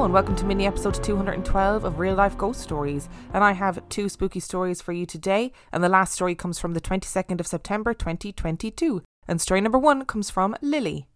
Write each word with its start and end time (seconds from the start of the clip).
And 0.00 0.14
welcome 0.14 0.34
to 0.36 0.46
mini 0.46 0.66
episode 0.66 0.94
212 1.04 1.84
of 1.84 1.98
Real 1.98 2.14
Life 2.14 2.38
Ghost 2.38 2.62
Stories. 2.62 3.10
And 3.34 3.44
I 3.44 3.52
have 3.52 3.86
two 3.90 4.08
spooky 4.08 4.40
stories 4.40 4.80
for 4.80 4.92
you 4.92 5.04
today. 5.04 5.52
And 5.72 5.84
the 5.84 5.90
last 5.90 6.14
story 6.14 6.34
comes 6.34 6.58
from 6.58 6.72
the 6.72 6.80
22nd 6.80 7.38
of 7.38 7.46
September 7.46 7.92
2022. 7.92 9.02
And 9.28 9.40
story 9.42 9.60
number 9.60 9.78
one 9.78 10.06
comes 10.06 10.30
from 10.30 10.56
Lily. 10.62 11.06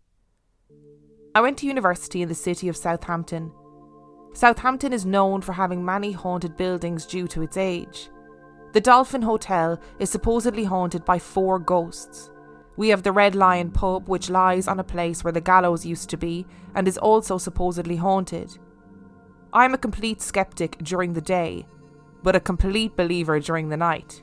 I 1.34 1.40
went 1.40 1.56
to 1.58 1.66
university 1.66 2.20
in 2.20 2.28
the 2.28 2.34
city 2.34 2.68
of 2.68 2.76
Southampton. 2.76 3.52
Southampton 4.34 4.92
is 4.92 5.06
known 5.06 5.40
for 5.40 5.54
having 5.54 5.82
many 5.82 6.12
haunted 6.12 6.54
buildings 6.54 7.06
due 7.06 7.26
to 7.28 7.40
its 7.40 7.56
age. 7.56 8.10
The 8.74 8.82
Dolphin 8.82 9.22
Hotel 9.22 9.80
is 9.98 10.10
supposedly 10.10 10.64
haunted 10.64 11.06
by 11.06 11.18
four 11.18 11.58
ghosts. 11.58 12.30
We 12.76 12.90
have 12.90 13.02
the 13.02 13.12
Red 13.12 13.34
Lion 13.34 13.70
pub, 13.70 14.08
which 14.08 14.28
lies 14.28 14.68
on 14.68 14.78
a 14.78 14.84
place 14.84 15.24
where 15.24 15.32
the 15.32 15.40
gallows 15.40 15.86
used 15.86 16.10
to 16.10 16.18
be 16.18 16.44
and 16.74 16.86
is 16.86 16.98
also 16.98 17.38
supposedly 17.38 17.96
haunted. 17.96 18.58
I'm 19.56 19.72
a 19.72 19.78
complete 19.78 20.20
skeptic 20.20 20.78
during 20.78 21.12
the 21.12 21.20
day, 21.20 21.64
but 22.24 22.34
a 22.34 22.40
complete 22.40 22.96
believer 22.96 23.38
during 23.38 23.68
the 23.68 23.76
night. 23.76 24.20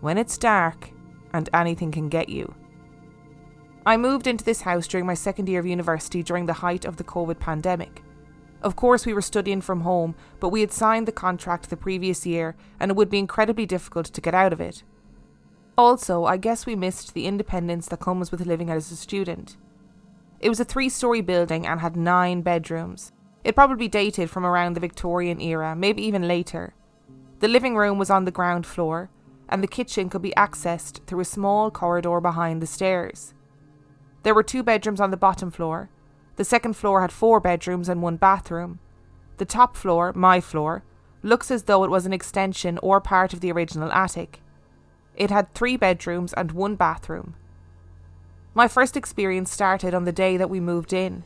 When 0.00 0.18
it's 0.18 0.36
dark 0.36 0.90
and 1.32 1.48
anything 1.54 1.92
can 1.92 2.08
get 2.08 2.28
you. 2.28 2.52
I 3.86 3.96
moved 3.96 4.26
into 4.26 4.44
this 4.44 4.62
house 4.62 4.88
during 4.88 5.06
my 5.06 5.14
second 5.14 5.48
year 5.48 5.60
of 5.60 5.66
university 5.66 6.24
during 6.24 6.46
the 6.46 6.54
height 6.54 6.84
of 6.84 6.96
the 6.96 7.04
COVID 7.04 7.38
pandemic. 7.38 8.02
Of 8.62 8.74
course, 8.74 9.06
we 9.06 9.14
were 9.14 9.22
studying 9.22 9.60
from 9.60 9.82
home, 9.82 10.16
but 10.40 10.48
we 10.48 10.60
had 10.60 10.72
signed 10.72 11.06
the 11.06 11.12
contract 11.12 11.70
the 11.70 11.76
previous 11.76 12.26
year 12.26 12.56
and 12.80 12.90
it 12.90 12.96
would 12.96 13.10
be 13.10 13.20
incredibly 13.20 13.66
difficult 13.66 14.06
to 14.06 14.20
get 14.20 14.34
out 14.34 14.52
of 14.52 14.60
it. 14.60 14.82
Also, 15.78 16.24
I 16.24 16.36
guess 16.36 16.66
we 16.66 16.74
missed 16.74 17.14
the 17.14 17.26
independence 17.26 17.86
that 17.86 18.00
comes 18.00 18.32
with 18.32 18.44
living 18.44 18.70
as 18.70 18.90
a 18.90 18.96
student. 18.96 19.56
It 20.40 20.48
was 20.48 20.58
a 20.58 20.64
three 20.64 20.88
story 20.88 21.20
building 21.20 21.64
and 21.64 21.80
had 21.80 21.96
nine 21.96 22.42
bedrooms. 22.42 23.12
It 23.44 23.54
probably 23.54 23.88
dated 23.88 24.30
from 24.30 24.46
around 24.46 24.74
the 24.74 24.80
Victorian 24.80 25.40
era, 25.40 25.76
maybe 25.76 26.02
even 26.02 26.26
later. 26.26 26.74
The 27.40 27.48
living 27.48 27.76
room 27.76 27.98
was 27.98 28.08
on 28.08 28.24
the 28.24 28.30
ground 28.30 28.66
floor, 28.66 29.10
and 29.50 29.62
the 29.62 29.68
kitchen 29.68 30.08
could 30.08 30.22
be 30.22 30.32
accessed 30.36 31.06
through 31.06 31.20
a 31.20 31.26
small 31.26 31.70
corridor 31.70 32.20
behind 32.20 32.62
the 32.62 32.66
stairs. 32.66 33.34
There 34.22 34.34
were 34.34 34.42
two 34.42 34.62
bedrooms 34.62 35.00
on 35.00 35.10
the 35.10 35.18
bottom 35.18 35.50
floor. 35.50 35.90
The 36.36 36.44
second 36.44 36.74
floor 36.74 37.02
had 37.02 37.12
four 37.12 37.38
bedrooms 37.38 37.90
and 37.90 38.00
one 38.00 38.16
bathroom. 38.16 38.78
The 39.36 39.44
top 39.44 39.76
floor, 39.76 40.12
my 40.14 40.40
floor, 40.40 40.82
looks 41.22 41.50
as 41.50 41.64
though 41.64 41.84
it 41.84 41.90
was 41.90 42.06
an 42.06 42.12
extension 42.14 42.78
or 42.78 43.00
part 43.00 43.34
of 43.34 43.40
the 43.40 43.52
original 43.52 43.92
attic. 43.92 44.40
It 45.16 45.30
had 45.30 45.52
three 45.52 45.76
bedrooms 45.76 46.32
and 46.32 46.52
one 46.52 46.76
bathroom. 46.76 47.34
My 48.54 48.68
first 48.68 48.96
experience 48.96 49.52
started 49.52 49.92
on 49.92 50.04
the 50.04 50.12
day 50.12 50.36
that 50.38 50.50
we 50.50 50.60
moved 50.60 50.92
in. 50.92 51.24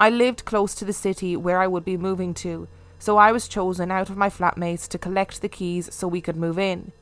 I 0.00 0.10
lived 0.10 0.44
close 0.44 0.74
to 0.76 0.84
the 0.84 0.92
city 0.92 1.36
where 1.36 1.60
I 1.60 1.66
would 1.66 1.84
be 1.84 1.96
moving 1.96 2.32
to, 2.34 2.68
so 3.00 3.16
I 3.16 3.32
was 3.32 3.48
chosen 3.48 3.90
out 3.90 4.10
of 4.10 4.16
my 4.16 4.28
flatmates 4.28 4.86
to 4.88 4.98
collect 4.98 5.40
the 5.40 5.48
keys 5.48 5.92
so 5.92 6.06
we 6.06 6.20
could 6.20 6.36
move 6.36 6.58
in. 6.58 6.92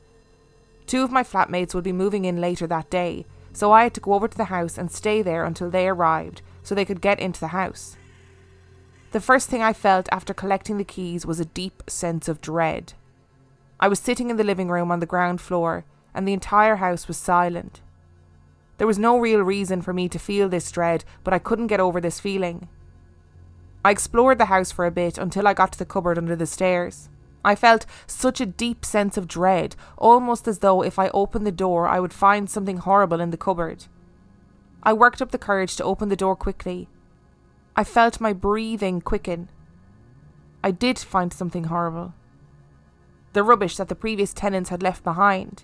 Two 0.87 1.03
of 1.03 1.11
my 1.11 1.23
flatmates 1.23 1.75
would 1.75 1.83
be 1.83 1.91
moving 1.91 2.25
in 2.25 2.41
later 2.41 2.65
that 2.65 2.89
day, 2.89 3.25
so 3.53 3.71
I 3.71 3.83
had 3.83 3.93
to 3.95 4.01
go 4.01 4.13
over 4.13 4.27
to 4.27 4.37
the 4.37 4.45
house 4.45 4.77
and 4.77 4.91
stay 4.91 5.21
there 5.21 5.43
until 5.43 5.69
they 5.69 5.87
arrived 5.87 6.41
so 6.63 6.73
they 6.73 6.85
could 6.85 7.01
get 7.01 7.19
into 7.19 7.39
the 7.39 7.49
house. 7.49 7.97
The 9.11 9.21
first 9.21 9.49
thing 9.49 9.61
I 9.61 9.73
felt 9.73 10.09
after 10.11 10.33
collecting 10.33 10.77
the 10.77 10.83
keys 10.83 11.25
was 11.25 11.39
a 11.39 11.45
deep 11.45 11.83
sense 11.87 12.27
of 12.27 12.41
dread. 12.41 12.93
I 13.79 13.87
was 13.87 13.99
sitting 13.99 14.29
in 14.29 14.37
the 14.37 14.43
living 14.43 14.69
room 14.69 14.91
on 14.91 14.99
the 14.99 15.05
ground 15.05 15.39
floor, 15.39 15.85
and 16.13 16.27
the 16.27 16.33
entire 16.33 16.77
house 16.77 17.07
was 17.07 17.17
silent. 17.17 17.81
There 18.79 18.87
was 18.87 18.99
no 18.99 19.17
real 19.17 19.41
reason 19.41 19.81
for 19.81 19.93
me 19.93 20.09
to 20.09 20.19
feel 20.19 20.49
this 20.49 20.71
dread, 20.71 21.03
but 21.23 21.33
I 21.33 21.39
couldn't 21.39 21.67
get 21.67 21.79
over 21.79 22.01
this 22.01 22.19
feeling. 22.19 22.67
I 23.83 23.91
explored 23.91 24.37
the 24.37 24.45
house 24.45 24.71
for 24.71 24.85
a 24.85 24.91
bit 24.91 25.17
until 25.17 25.47
I 25.47 25.53
got 25.53 25.71
to 25.73 25.79
the 25.79 25.85
cupboard 25.85 26.17
under 26.17 26.35
the 26.35 26.45
stairs. 26.45 27.09
I 27.45 27.55
felt 27.55 27.85
such 28.05 28.41
a 28.41 28.45
deep 28.45 28.83
sense 28.83 29.17
of 29.17 29.27
dread, 29.27 29.75
almost 29.97 30.47
as 30.47 30.59
though 30.59 30.81
if 30.81 30.99
I 30.99 31.09
opened 31.09 31.47
the 31.47 31.51
door 31.51 31.87
I 31.87 31.99
would 31.99 32.13
find 32.13 32.49
something 32.49 32.77
horrible 32.77 33.21
in 33.21 33.29
the 33.31 33.37
cupboard. 33.37 33.85
I 34.83 34.93
worked 34.93 35.21
up 35.21 35.31
the 35.31 35.37
courage 35.37 35.75
to 35.77 35.83
open 35.83 36.09
the 36.09 36.15
door 36.15 36.35
quickly. 36.35 36.89
I 37.75 37.83
felt 37.83 38.19
my 38.19 38.33
breathing 38.33 39.01
quicken. 39.01 39.49
I 40.63 40.71
did 40.71 40.99
find 40.99 41.31
something 41.31 41.65
horrible 41.65 42.13
the 43.37 43.43
rubbish 43.43 43.77
that 43.77 43.87
the 43.87 43.93
previous 43.93 44.33
tenants 44.33 44.71
had 44.71 44.81
left 44.81 45.03
behind. 45.03 45.63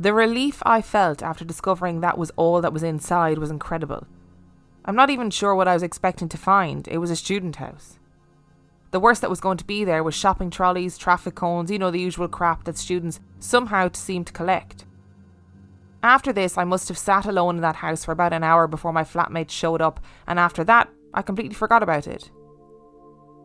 The 0.00 0.12
relief 0.12 0.60
I 0.66 0.82
felt 0.82 1.22
after 1.22 1.44
discovering 1.44 2.00
that 2.00 2.18
was 2.18 2.32
all 2.34 2.60
that 2.60 2.72
was 2.72 2.82
inside 2.82 3.38
was 3.38 3.52
incredible. 3.52 4.08
I'm 4.84 4.96
not 4.96 5.10
even 5.10 5.30
sure 5.30 5.54
what 5.54 5.68
I 5.68 5.74
was 5.74 5.82
expecting 5.82 6.28
to 6.28 6.36
find, 6.36 6.88
it 6.88 6.98
was 6.98 7.10
a 7.10 7.16
student 7.16 7.56
house. 7.56 7.98
The 8.90 9.00
worst 9.00 9.20
that 9.20 9.30
was 9.30 9.40
going 9.40 9.58
to 9.58 9.64
be 9.64 9.84
there 9.84 10.02
was 10.02 10.14
shopping 10.14 10.50
trolleys, 10.50 10.98
traffic 10.98 11.34
cones, 11.34 11.70
you 11.70 11.78
know, 11.78 11.90
the 11.90 12.00
usual 12.00 12.28
crap 12.28 12.64
that 12.64 12.76
students 12.76 13.20
somehow 13.38 13.90
seem 13.94 14.24
to 14.24 14.32
collect. 14.32 14.84
After 16.02 16.32
this, 16.32 16.58
I 16.58 16.64
must 16.64 16.88
have 16.88 16.98
sat 16.98 17.26
alone 17.26 17.56
in 17.56 17.62
that 17.62 17.76
house 17.76 18.04
for 18.04 18.12
about 18.12 18.32
an 18.32 18.42
hour 18.42 18.66
before 18.66 18.92
my 18.92 19.04
flatmates 19.04 19.50
showed 19.50 19.80
up, 19.80 20.00
and 20.26 20.38
after 20.38 20.64
that, 20.64 20.90
I 21.14 21.22
completely 21.22 21.54
forgot 21.54 21.82
about 21.82 22.08
it. 22.08 22.30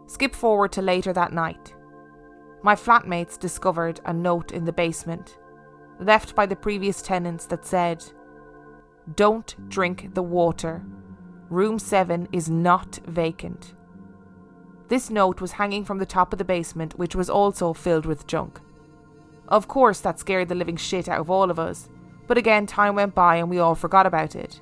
Skip 0.08 0.34
forward 0.34 0.72
to 0.72 0.81
later 0.81 1.14
that 1.14 1.34
night. 1.34 1.75
My 2.64 2.74
flatmates 2.74 3.38
discovered 3.38 4.00
a 4.06 4.14
note 4.14 4.52
in 4.52 4.66
the 4.66 4.74
basement, 4.74 5.38
left 6.00 6.36
by 6.36 6.46
the 6.46 6.56
previous 6.56 7.02
tenants, 7.02 7.46
that 7.46 7.66
said, 7.66 8.04
Don't 9.16 9.56
drink 9.69 10.16
the 10.16 10.24
water. 10.24 10.84
Room 11.50 11.80
7 11.80 12.28
is 12.34 12.50
not 12.50 13.00
vacant. 13.06 13.74
This 14.90 15.09
note 15.09 15.40
was 15.40 15.53
hanging 15.53 15.85
from 15.85 15.97
the 15.97 16.06
top 16.06 16.34
of 16.34 16.40
the 16.40 16.46
basement, 16.46 16.97
which 17.00 17.16
was 17.16 17.30
also 17.30 17.74
filled 17.74 18.06
with 18.06 18.28
junk. 18.28 18.59
Of 19.47 19.69
course, 19.69 20.02
that 20.02 20.19
scared 20.19 20.50
the 20.50 20.56
living 20.56 20.75
shit 20.75 21.07
out 21.07 21.22
of 21.22 21.30
all 21.30 21.50
of 21.50 21.57
us, 21.57 21.88
but 22.28 22.38
again, 22.38 22.66
time 22.66 22.96
went 22.96 23.16
by 23.16 23.38
and 23.38 23.50
we 23.50 23.59
all 23.59 23.75
forgot 23.75 24.06
about 24.06 24.36
it. 24.36 24.59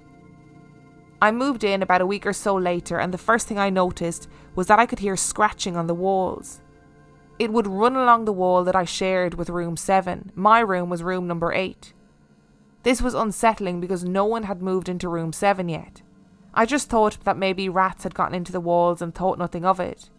I 1.19 1.31
moved 1.31 1.63
in 1.63 1.81
about 1.81 2.01
a 2.01 2.05
week 2.05 2.27
or 2.27 2.33
so 2.33 2.53
later, 2.53 2.99
and 2.99 3.11
the 3.11 3.17
first 3.17 3.47
thing 3.47 3.57
I 3.57 3.71
noticed 3.71 4.27
was 4.53 4.67
that 4.67 4.77
I 4.77 4.85
could 4.85 4.99
hear 4.99 5.17
scratching 5.17 5.75
on 5.75 5.87
the 5.87 5.95
walls. 5.95 6.61
It 7.39 7.51
would 7.51 7.65
run 7.65 7.95
along 7.95 8.25
the 8.25 8.33
wall 8.33 8.63
that 8.63 8.75
I 8.75 8.85
shared 8.85 9.33
with 9.33 9.49
room 9.49 9.75
7. 9.75 10.31
My 10.35 10.59
room 10.59 10.89
was 10.89 11.01
room 11.01 11.25
number 11.25 11.51
8. 11.51 11.93
This 12.83 13.01
was 13.01 13.15
unsettling 13.15 13.81
because 13.81 14.05
no 14.05 14.25
one 14.25 14.43
had 14.43 14.61
moved 14.61 14.87
into 14.87 15.09
room 15.09 15.33
7 15.33 15.67
yet. 15.67 16.03
I 16.57 16.65
just 16.65 16.89
thought 16.89 17.17
that 17.25 17.37
maybe 17.37 17.67
rats 17.67 18.03
had 18.03 18.15
gotten 18.15 18.33
into 18.33 18.53
the 18.53 18.61
walls 18.61 19.01
and 19.01 19.13
thought 19.13 19.37
nothing 19.37 19.65
of 19.65 19.79
it. 19.79 20.09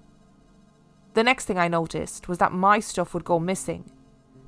The 1.14 1.24
next 1.24 1.46
thing 1.46 1.58
I 1.58 1.66
noticed 1.66 2.28
was 2.28 2.36
that 2.38 2.52
my 2.52 2.78
stuff 2.78 3.14
would 3.14 3.24
go 3.24 3.38
missing. 3.40 3.90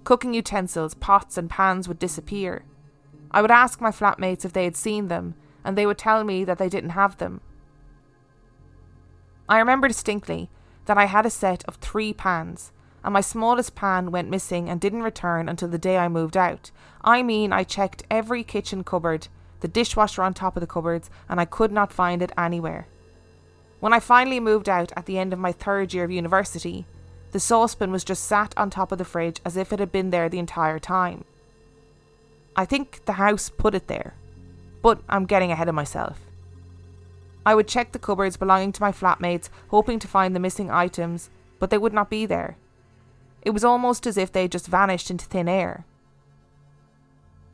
Cooking 0.04 0.34
utensils, 0.34 0.94
pots, 0.94 1.38
and 1.38 1.49
pans 1.49 1.88
would 1.88 1.99
disappear. 1.99 2.66
I 3.31 3.41
would 3.41 3.50
ask 3.50 3.81
my 3.81 3.91
flatmates 3.91 4.44
if 4.44 4.53
they 4.53 4.65
had 4.65 4.76
seen 4.76 5.09
them, 5.09 5.34
and 5.65 5.76
they 5.76 5.87
would 5.87 5.97
tell 5.97 6.25
me 6.25 6.44
that 6.44 6.59
they 6.59 6.69
didn't 6.69 6.91
have 6.91 7.16
them. 7.16 7.41
I 9.49 9.59
remember 9.59 9.88
distinctly 9.88 10.50
that 10.84 10.99
I 10.99 11.06
had 11.06 11.25
a 11.25 11.31
set 11.31 11.65
of 11.65 11.76
three 11.76 12.12
pans, 12.12 12.70
and 13.03 13.15
my 13.15 13.22
smallest 13.22 13.75
pan 13.75 14.10
went 14.10 14.28
missing 14.28 14.69
and 14.69 14.78
didn't 14.78 15.03
return 15.03 15.49
until 15.49 15.69
the 15.69 15.78
day 15.78 15.97
I 15.97 16.08
moved 16.08 16.37
out. 16.37 16.70
I 17.02 17.23
mean, 17.23 17.50
I 17.50 17.64
checked 17.64 18.02
every 18.11 18.44
kitchen 18.44 18.84
cupboard, 18.84 19.29
the 19.60 19.69
dishwasher 19.69 20.22
on 20.22 20.34
top 20.34 20.56
of 20.56 20.60
the 20.60 20.66
cupboards, 20.66 21.10
and 21.28 21.40
I 21.40 21.44
could 21.44 21.72
not 21.72 21.93
find 21.93 22.22
it 22.22 22.32
anywhere. 22.37 22.87
When 23.81 23.93
I 23.93 24.00
finally 24.00 24.40
moved 24.40 24.69
out 24.69 24.93
at 24.96 25.06
the 25.06 25.19
end 25.19 25.32
of 25.32 25.38
my 25.38 25.52
third 25.52 25.94
year 25.94 26.05
of 26.05 26.10
university, 26.10 26.87
the 27.31 27.40
saucepan 27.40 27.93
was 27.93 28.05
just 28.05 28.25
sat 28.25 28.55
on 28.56 28.70
top 28.70 28.90
of 28.90 28.99
the 28.99 29.05
fridge 29.05 29.40
as 29.44 29.56
if 29.56 29.72
it 29.72 29.78
had 29.78 29.93
been 29.93 30.10
there 30.10 30.28
the 30.28 30.38
entire 30.38 30.78
time. 30.78 31.25
I 32.56 32.64
think 32.64 33.05
the 33.05 33.12
house 33.12 33.50
put 33.50 33.75
it 33.75 33.87
there, 33.87 34.14
but 34.82 35.00
I'm 35.08 35.26
getting 35.26 35.52
ahead 35.52 35.69
of 35.69 35.75
myself. 35.75 36.20
I 37.46 37.55
would 37.55 37.69
check 37.69 37.93
the 37.93 37.99
cupboards 37.99 38.37
belonging 38.37 38.72
to 38.72 38.82
my 38.82 38.93
flatmates, 38.93 39.49
hoping 39.69 39.99
to 40.00 40.08
find 40.08 40.34
the 40.34 40.40
missing 40.40 40.70
items, 40.70 41.31
but 41.58 41.70
they 41.70 41.78
would 41.78 41.93
not 41.93 42.10
be 42.10 42.26
there. 42.26 42.56
It 43.43 43.50
was 43.50 43.64
almost 43.64 44.06
as 44.06 44.19
if 44.19 44.32
they 44.32 44.43
had 44.43 44.52
just 44.52 44.66
vanished 44.66 45.10
into 45.10 45.25
thin 45.25 45.49
air. 45.49 45.84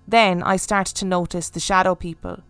Then 0.06 0.42
I 0.42 0.56
started 0.56 0.94
to 0.96 1.04
notice 1.04 1.48
the 1.48 1.60
shadow 1.60 1.94
people. 1.94 2.42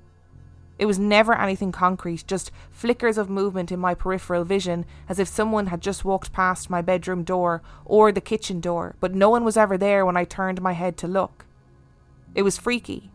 It 0.76 0.86
was 0.86 0.98
never 0.98 1.38
anything 1.38 1.70
concrete, 1.70 2.24
just 2.26 2.50
flickers 2.70 3.16
of 3.16 3.30
movement 3.30 3.70
in 3.70 3.78
my 3.78 3.94
peripheral 3.94 4.44
vision, 4.44 4.84
as 5.08 5.20
if 5.20 5.28
someone 5.28 5.68
had 5.68 5.80
just 5.80 6.04
walked 6.04 6.32
past 6.32 6.68
my 6.68 6.82
bedroom 6.82 7.22
door 7.22 7.62
or 7.84 8.10
the 8.10 8.20
kitchen 8.20 8.60
door, 8.60 8.96
but 8.98 9.14
no 9.14 9.30
one 9.30 9.44
was 9.44 9.56
ever 9.56 9.78
there 9.78 10.04
when 10.04 10.16
I 10.16 10.24
turned 10.24 10.60
my 10.60 10.72
head 10.72 10.96
to 10.98 11.06
look. 11.06 11.46
It 12.34 12.42
was 12.42 12.58
freaky, 12.58 13.12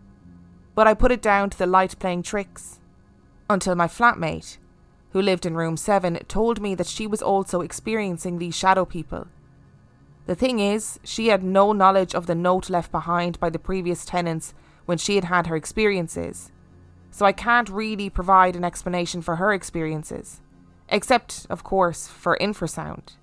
but 0.74 0.88
I 0.88 0.94
put 0.94 1.12
it 1.12 1.22
down 1.22 1.50
to 1.50 1.58
the 1.58 1.66
light 1.66 2.00
playing 2.00 2.24
tricks 2.24 2.80
until 3.50 3.76
my 3.76 3.88
flatmate, 3.88 4.58
who 5.12 5.22
lived 5.22 5.46
in 5.46 5.56
room 5.56 5.76
7, 5.76 6.18
told 6.30 6.62
me 6.62 6.76
that 6.76 6.88
she 6.88 7.06
was 7.06 7.22
also 7.22 7.60
experiencing 7.60 8.38
these 8.38 8.56
shadow 8.56 8.86
people. 8.86 9.28
The 10.30 10.36
thing 10.36 10.60
is, 10.60 11.00
she 11.04 11.30
had 11.30 11.42
no 11.42 11.74
knowledge 11.74 12.14
of 12.14 12.28
the 12.28 12.36
note 12.36 12.70
left 12.70 12.92
behind 12.92 13.40
by 13.40 13.50
the 13.50 13.58
previous 13.58 14.06
tenants 14.06 14.54
when 14.86 15.00
she 15.00 15.16
had 15.16 15.24
had 15.24 15.48
her 15.48 15.56
experiences, 15.56 16.52
so 17.10 17.26
I 17.26 17.32
can't 17.32 17.68
really 17.68 18.12
provide 18.12 18.56
an 18.56 18.64
explanation 18.64 19.24
for 19.24 19.38
her 19.38 19.52
experiences. 19.52 20.40
Except, 20.88 21.48
of 21.50 21.64
course, 21.64 22.08
for 22.08 22.38
infrasound. 22.40 23.16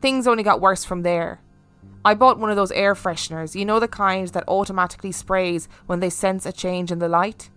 Things 0.00 0.26
only 0.26 0.42
got 0.42 0.60
worse 0.60 0.84
from 0.84 1.02
there. 1.02 1.40
I 2.04 2.14
bought 2.14 2.40
one 2.40 2.50
of 2.50 2.56
those 2.56 2.72
air 2.72 2.96
fresheners, 2.96 3.54
you 3.54 3.64
know 3.64 3.78
the 3.78 3.86
kind 3.86 4.26
that 4.26 4.48
automatically 4.48 5.12
sprays 5.12 5.68
when 5.86 6.00
they 6.00 6.10
sense 6.10 6.44
a 6.44 6.50
change 6.50 6.90
in 6.90 6.98
the 6.98 7.08
light? 7.08 7.50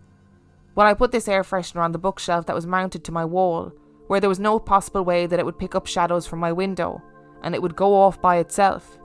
Well, 0.76 0.86
I 0.86 0.94
put 0.94 1.12
this 1.12 1.28
air 1.28 1.42
freshener 1.42 1.82
on 1.82 1.92
the 1.92 1.98
bookshelf 1.98 2.46
that 2.46 2.56
was 2.56 2.68
mounted 2.68 3.04
to 3.06 3.12
my 3.12 3.26
wall, 3.26 3.72
where 4.06 4.20
there 4.20 4.30
was 4.30 4.40
no 4.40 4.60
possible 4.60 5.04
way 5.04 5.26
that 5.26 5.40
it 5.40 5.46
would 5.46 5.58
pick 5.58 5.74
up 5.74 5.88
shadows 5.88 6.28
from 6.28 6.38
my 6.38 6.52
window, 6.52 7.02
and 7.46 7.56
it 7.56 7.62
would 7.62 7.76
go 7.76 7.94
off 7.94 8.20
by 8.20 8.38
itself. 8.38 8.98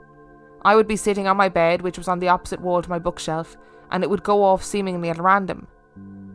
I 0.63 0.75
would 0.75 0.89
be 0.89 0.97
sitting 0.97 1.29
on 1.29 1.37
my 1.37 1.49
bed, 1.49 1.83
which 1.83 1.99
was 1.99 2.09
on 2.09 2.19
the 2.19 2.29
opposite 2.29 2.61
wall 2.61 2.83
to 2.83 2.91
my 2.91 2.99
bookshelf, 2.99 3.57
and 3.93 4.03
it 4.03 4.11
would 4.11 4.23
go 4.23 4.43
off 4.43 4.65
seemingly 4.65 5.11
at 5.11 5.19
random. 5.19 5.69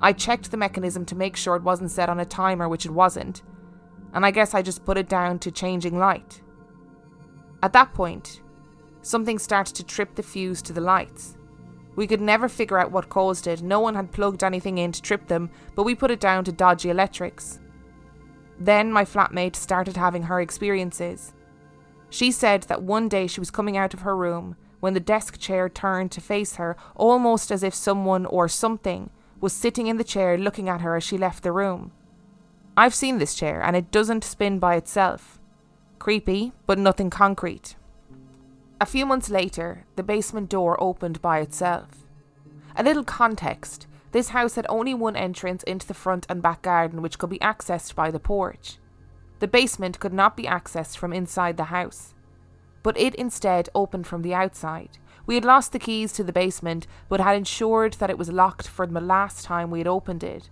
I 0.01 0.13
checked 0.13 0.51
the 0.51 0.57
mechanism 0.57 1.03
to 1.05 1.15
make 1.15 1.35
sure 1.35 1.55
it 1.55 1.63
wasn't 1.63 1.91
set 1.91 2.07
on 2.07 2.19
a 2.19 2.25
timer, 2.25 2.69
which 2.69 2.85
it 2.85 2.91
wasn't, 2.91 3.41
and 4.13 4.23
I 4.25 4.31
guess 4.31 4.53
I 4.53 4.61
just 4.61 4.85
put 4.85 4.97
it 4.99 5.09
down 5.09 5.39
to 5.39 5.51
changing 5.51 5.97
light. 5.97 6.41
At 7.63 7.73
that 7.73 7.93
point, 7.93 8.41
something 9.01 9.39
started 9.39 9.75
to 9.75 9.83
trip 9.83 10.13
the 10.13 10.23
fuse 10.23 10.61
to 10.63 10.73
the 10.73 10.81
lights. 10.81 11.37
We 11.95 12.07
could 12.07 12.21
never 12.21 12.47
figure 12.47 12.77
out 12.77 12.91
what 12.91 13.09
caused 13.09 13.47
it, 13.47 13.63
no 13.63 13.79
one 13.79 13.95
had 13.95 14.11
plugged 14.11 14.43
anything 14.43 14.77
in 14.77 14.91
to 14.91 15.01
trip 15.01 15.27
them, 15.27 15.49
but 15.73 15.83
we 15.83 15.95
put 15.95 16.11
it 16.11 16.19
down 16.19 16.43
to 16.43 16.51
dodgy 16.51 16.91
electrics. 16.91 17.59
Then 18.59 18.91
my 18.91 19.05
flatmate 19.05 19.55
started 19.55 19.97
having 19.97 20.23
her 20.23 20.39
experiences. 20.39 21.33
She 22.15 22.31
said 22.31 22.63
that 22.69 22.81
one 22.81 23.09
day 23.09 23.27
she 23.27 23.41
was 23.41 23.51
coming 23.51 23.75
out 23.75 23.93
of 23.93 24.03
her 24.03 24.15
room 24.15 24.55
when 24.79 24.93
the 24.93 25.01
desk 25.01 25.37
chair 25.37 25.67
turned 25.67 26.13
to 26.13 26.21
face 26.21 26.55
her, 26.55 26.77
almost 26.95 27.51
as 27.51 27.61
if 27.61 27.75
someone 27.75 28.25
or 28.25 28.47
something 28.47 29.09
was 29.41 29.51
sitting 29.51 29.87
in 29.87 29.97
the 29.97 30.05
chair 30.05 30.37
looking 30.37 30.69
at 30.69 30.79
her 30.79 30.95
as 30.95 31.03
she 31.03 31.17
left 31.17 31.43
the 31.43 31.51
room. 31.51 31.91
I've 32.77 32.95
seen 32.95 33.17
this 33.17 33.35
chair, 33.35 33.61
and 33.61 33.75
it 33.75 33.91
doesn't 33.91 34.23
spin 34.23 34.59
by 34.59 34.75
itself. 34.75 35.41
Creepy, 35.99 36.53
but 36.65 36.79
nothing 36.79 37.09
concrete. 37.09 37.75
A 38.79 38.85
few 38.85 39.05
months 39.05 39.29
later, 39.29 39.83
the 39.97 40.03
basement 40.03 40.47
door 40.47 40.81
opened 40.81 41.21
by 41.21 41.39
itself. 41.39 42.05
A 42.77 42.83
little 42.83 43.03
context 43.03 43.87
this 44.13 44.29
house 44.29 44.55
had 44.55 44.65
only 44.69 44.93
one 44.93 45.17
entrance 45.17 45.63
into 45.63 45.85
the 45.85 45.93
front 45.93 46.25
and 46.29 46.41
back 46.41 46.61
garden, 46.61 47.01
which 47.01 47.19
could 47.19 47.29
be 47.29 47.39
accessed 47.39 47.93
by 47.93 48.09
the 48.09 48.21
porch. 48.21 48.77
The 49.39 49.47
basement 49.47 49.99
could 49.99 50.13
not 50.13 50.37
be 50.37 50.43
accessed 50.43 50.97
from 50.97 51.13
inside 51.13 51.57
the 51.57 51.65
house, 51.65 52.13
but 52.83 52.97
it 52.97 53.15
instead 53.15 53.69
opened 53.75 54.07
from 54.07 54.21
the 54.21 54.33
outside. 54.33 54.97
We 55.25 55.35
had 55.35 55.45
lost 55.45 55.71
the 55.71 55.79
keys 55.79 56.13
to 56.13 56.23
the 56.23 56.31
basement, 56.31 56.87
but 57.09 57.19
had 57.19 57.35
ensured 57.35 57.93
that 57.93 58.09
it 58.09 58.17
was 58.17 58.31
locked 58.31 58.67
for 58.67 58.85
the 58.85 59.01
last 59.01 59.43
time 59.43 59.71
we 59.71 59.79
had 59.79 59.87
opened 59.87 60.23
it. 60.23 60.49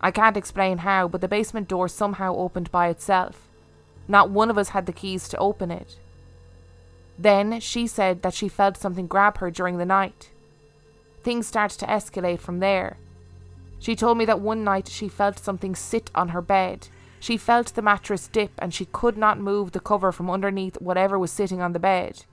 I 0.00 0.10
can't 0.10 0.36
explain 0.36 0.78
how, 0.78 1.08
but 1.08 1.22
the 1.22 1.28
basement 1.28 1.68
door 1.68 1.88
somehow 1.88 2.34
opened 2.36 2.70
by 2.70 2.88
itself. 2.88 3.48
Not 4.06 4.30
one 4.30 4.50
of 4.50 4.58
us 4.58 4.70
had 4.70 4.86
the 4.86 4.92
keys 4.92 5.28
to 5.28 5.38
open 5.38 5.70
it. 5.70 5.98
Then 7.18 7.60
she 7.60 7.86
said 7.86 8.22
that 8.22 8.34
she 8.34 8.48
felt 8.48 8.76
something 8.76 9.06
grab 9.06 9.38
her 9.38 9.50
during 9.50 9.78
the 9.78 9.86
night. 9.86 10.30
Things 11.22 11.46
started 11.46 11.78
to 11.78 11.86
escalate 11.86 12.40
from 12.40 12.60
there. 12.60 12.98
She 13.78 13.96
told 13.96 14.18
me 14.18 14.24
that 14.26 14.40
one 14.40 14.64
night 14.64 14.88
she 14.88 15.08
felt 15.08 15.38
something 15.38 15.74
sit 15.74 16.10
on 16.14 16.30
her 16.30 16.42
bed. 16.42 16.88
She 17.24 17.38
felt 17.38 17.68
the 17.68 17.80
mattress 17.80 18.28
dip 18.28 18.52
and 18.58 18.74
she 18.74 18.84
could 18.84 19.16
not 19.16 19.40
move 19.40 19.72
the 19.72 19.80
cover 19.80 20.12
from 20.12 20.28
underneath 20.28 20.78
whatever 20.78 21.18
was 21.18 21.30
sitting 21.30 21.62
on 21.62 21.72
the 21.72 21.78
bed. 21.78 22.26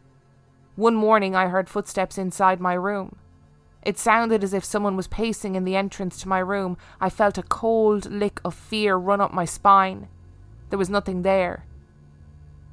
One 0.75 0.95
morning 0.95 1.33
I 1.33 1.47
heard 1.47 1.69
footsteps 1.69 2.17
inside 2.17 2.59
my 2.59 2.73
room. 2.73 3.15
It 3.83 3.97
sounded 3.97 4.43
as 4.43 4.53
if 4.53 4.65
someone 4.65 4.97
was 4.97 5.07
pacing 5.07 5.55
in 5.55 5.63
the 5.63 5.77
entrance 5.77 6.19
to 6.19 6.27
my 6.27 6.39
room. 6.39 6.75
I 6.99 7.09
felt 7.09 7.37
a 7.37 7.43
cold 7.43 8.11
lick 8.11 8.41
of 8.43 8.53
fear 8.53 8.97
run 8.97 9.21
up 9.21 9.31
my 9.31 9.45
spine. 9.45 10.09
There 10.71 10.79
was 10.79 10.89
nothing 10.89 11.21
there. 11.21 11.65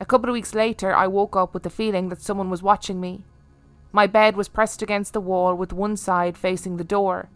A 0.00 0.04
couple 0.04 0.28
of 0.28 0.32
weeks 0.32 0.56
later, 0.56 0.92
I 0.92 1.06
woke 1.06 1.36
up 1.36 1.54
with 1.54 1.62
the 1.62 1.70
feeling 1.70 2.08
that 2.08 2.20
someone 2.20 2.50
was 2.50 2.64
watching 2.64 3.00
me. 3.00 3.22
My 3.92 4.08
bed 4.08 4.34
was 4.34 4.48
pressed 4.48 4.82
against 4.82 5.12
the 5.12 5.20
wall 5.20 5.54
with 5.54 5.72
one 5.72 5.96
side 5.96 6.36
facing 6.36 6.78
the 6.78 6.82
door. 6.82 7.30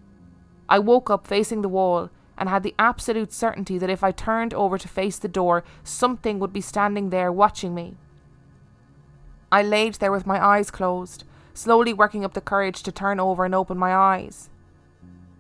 I 0.69 0.81
woke 0.81 1.09
up 1.09 1.29
facing 1.29 1.63
the 1.63 1.69
wall 1.69 2.11
and 2.43 2.49
had 2.49 2.65
the 2.65 2.75
absolute 2.77 3.33
certainty 3.33 3.79
that 3.79 3.89
if 3.89 4.03
I 4.03 4.11
turned 4.11 4.53
over 4.53 4.77
to 4.77 4.89
face 4.89 5.17
the 5.17 5.29
door, 5.29 5.63
something 5.85 6.41
would 6.41 6.53
be 6.53 6.61
standing 6.61 7.11
there 7.11 7.31
watching 7.31 7.73
me. 7.73 7.99
I 9.53 9.63
laid 9.63 9.95
there 9.95 10.11
with 10.11 10.27
my 10.27 10.45
eyes 10.45 10.69
closed, 10.69 11.23
slowly 11.55 11.93
working 11.93 12.25
up 12.25 12.35
the 12.35 12.41
courage 12.41 12.83
to 12.83 12.91
turn 12.91 13.21
over 13.21 13.45
and 13.45 13.55
open 13.55 13.79
my 13.79 13.95
eyes. 13.95 14.51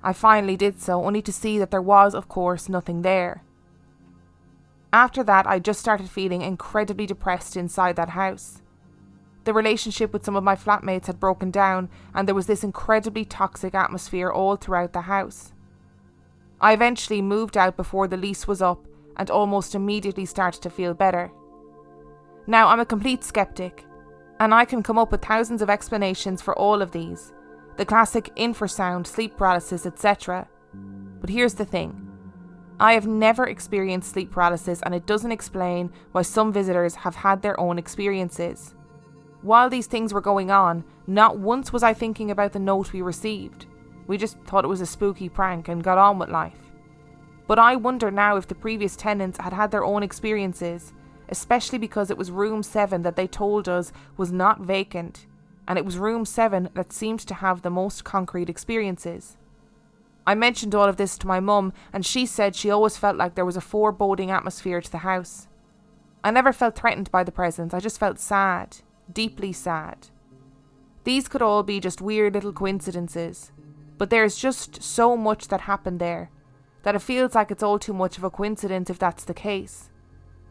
I 0.00 0.12
finally 0.12 0.56
did 0.56 0.81
so, 0.81 1.04
only 1.04 1.20
to 1.22 1.32
see 1.32 1.58
that 1.58 1.72
there 1.72 1.82
was, 1.82 2.14
of 2.14 2.28
course, 2.28 2.69
nothing 2.69 3.02
there. 3.02 3.43
After 4.93 5.25
that, 5.25 5.44
I 5.44 5.58
just 5.58 5.81
started 5.81 6.08
feeling 6.08 6.43
incredibly 6.43 7.06
depressed 7.06 7.56
inside 7.56 7.96
that 7.96 8.10
house. 8.10 8.62
The 9.43 9.52
relationship 9.52 10.12
with 10.12 10.25
some 10.25 10.37
of 10.37 10.44
my 10.44 10.55
flatmates 10.55 11.06
had 11.06 11.19
broken 11.19 11.50
down, 11.50 11.88
and 12.14 12.28
there 12.28 12.34
was 12.37 12.46
this 12.46 12.62
incredibly 12.62 13.25
toxic 13.25 13.75
atmosphere 13.75 14.31
all 14.31 14.55
throughout 14.55 14.93
the 14.93 15.00
house. 15.00 15.52
I 16.62 16.72
eventually 16.72 17.20
moved 17.20 17.56
out 17.56 17.76
before 17.76 18.06
the 18.06 18.16
lease 18.16 18.46
was 18.46 18.62
up 18.62 18.86
and 19.16 19.28
almost 19.30 19.74
immediately 19.74 20.24
started 20.24 20.62
to 20.62 20.70
feel 20.70 20.94
better. 20.94 21.32
Now, 22.46 22.68
I'm 22.68 22.80
a 22.80 22.86
complete 22.86 23.24
skeptic, 23.24 23.84
and 24.40 24.54
I 24.54 24.64
can 24.64 24.82
come 24.82 24.96
up 24.96 25.10
with 25.10 25.22
thousands 25.22 25.60
of 25.60 25.68
explanations 25.68 26.40
for 26.40 26.56
all 26.58 26.80
of 26.80 26.92
these 26.92 27.32
the 27.78 27.86
classic 27.86 28.30
infrasound, 28.36 29.06
sleep 29.06 29.36
paralysis, 29.36 29.86
etc. 29.86 30.46
But 31.20 31.30
here's 31.30 31.54
the 31.54 31.64
thing 31.64 32.08
I 32.78 32.92
have 32.92 33.06
never 33.06 33.46
experienced 33.46 34.12
sleep 34.12 34.30
paralysis, 34.30 34.82
and 34.82 34.94
it 34.94 35.06
doesn't 35.06 35.32
explain 35.32 35.90
why 36.12 36.22
some 36.22 36.52
visitors 36.52 36.94
have 36.96 37.16
had 37.16 37.42
their 37.42 37.58
own 37.58 37.78
experiences. 37.78 38.74
While 39.40 39.70
these 39.70 39.86
things 39.86 40.12
were 40.12 40.20
going 40.20 40.50
on, 40.50 40.84
not 41.06 41.38
once 41.38 41.72
was 41.72 41.82
I 41.82 41.94
thinking 41.94 42.31
about 42.31 42.52
the 42.52 42.58
note 42.58 42.92
we 42.92 43.02
received. 43.02 43.66
We 44.06 44.18
just 44.18 44.38
thought 44.40 44.64
it 44.64 44.68
was 44.68 44.80
a 44.80 44.86
spooky 44.86 45.28
prank 45.28 45.68
and 45.68 45.82
got 45.82 45.98
on 45.98 46.18
with 46.18 46.28
life. 46.28 46.58
But 47.46 47.58
I 47.58 47.76
wonder 47.76 48.10
now 48.10 48.36
if 48.36 48.46
the 48.46 48.54
previous 48.54 48.96
tenants 48.96 49.38
had 49.38 49.52
had 49.52 49.70
their 49.70 49.84
own 49.84 50.02
experiences, 50.02 50.92
especially 51.28 51.78
because 51.78 52.10
it 52.10 52.18
was 52.18 52.30
room 52.30 52.62
7 52.62 53.02
that 53.02 53.16
they 53.16 53.26
told 53.26 53.68
us 53.68 53.92
was 54.16 54.32
not 54.32 54.60
vacant, 54.60 55.26
and 55.66 55.78
it 55.78 55.84
was 55.84 55.96
room 55.96 56.24
7 56.24 56.68
that 56.74 56.92
seemed 56.92 57.20
to 57.20 57.34
have 57.34 57.62
the 57.62 57.70
most 57.70 58.04
concrete 58.04 58.48
experiences. 58.48 59.36
I 60.26 60.34
mentioned 60.34 60.74
all 60.74 60.88
of 60.88 60.96
this 60.96 61.18
to 61.18 61.26
my 61.26 61.40
mum, 61.40 61.72
and 61.92 62.06
she 62.06 62.26
said 62.26 62.54
she 62.54 62.70
always 62.70 62.96
felt 62.96 63.16
like 63.16 63.34
there 63.34 63.44
was 63.44 63.56
a 63.56 63.60
foreboding 63.60 64.30
atmosphere 64.30 64.80
to 64.80 64.90
the 64.90 64.98
house. 64.98 65.48
I 66.22 66.30
never 66.30 66.52
felt 66.52 66.76
threatened 66.76 67.10
by 67.10 67.24
the 67.24 67.32
presence, 67.32 67.74
I 67.74 67.80
just 67.80 67.98
felt 67.98 68.20
sad, 68.20 68.78
deeply 69.12 69.52
sad. 69.52 70.08
These 71.04 71.26
could 71.26 71.42
all 71.42 71.64
be 71.64 71.80
just 71.80 72.00
weird 72.00 72.34
little 72.34 72.52
coincidences, 72.52 73.50
but 73.99 74.11
there's 74.11 74.37
just 74.37 74.82
so 74.82 75.17
much 75.17 75.49
that 75.49 75.63
happened 75.63 76.01
there 76.01 76.31
that 76.82 76.94
it 76.94 77.03
feels 77.03 77.34
like 77.34 77.51
it's 77.51 77.63
all 77.63 77.79
too 77.79 77.93
much 77.93 78.19
of 78.19 78.25
a 78.25 78.31
coincidence 78.31 78.91
if 78.91 78.99
that's 78.99 79.25
the 79.25 79.34
case. 79.34 79.91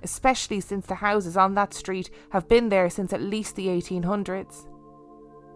Especially 0.04 0.60
since 0.60 0.86
the 0.86 0.96
houses 0.96 1.38
on 1.38 1.54
that 1.56 1.74
street 1.74 2.10
have 2.32 2.48
been 2.48 2.70
there 2.70 2.90
since 2.90 3.14
at 3.14 3.22
least 3.22 3.56
the 3.56 3.68
1800s. 3.68 4.68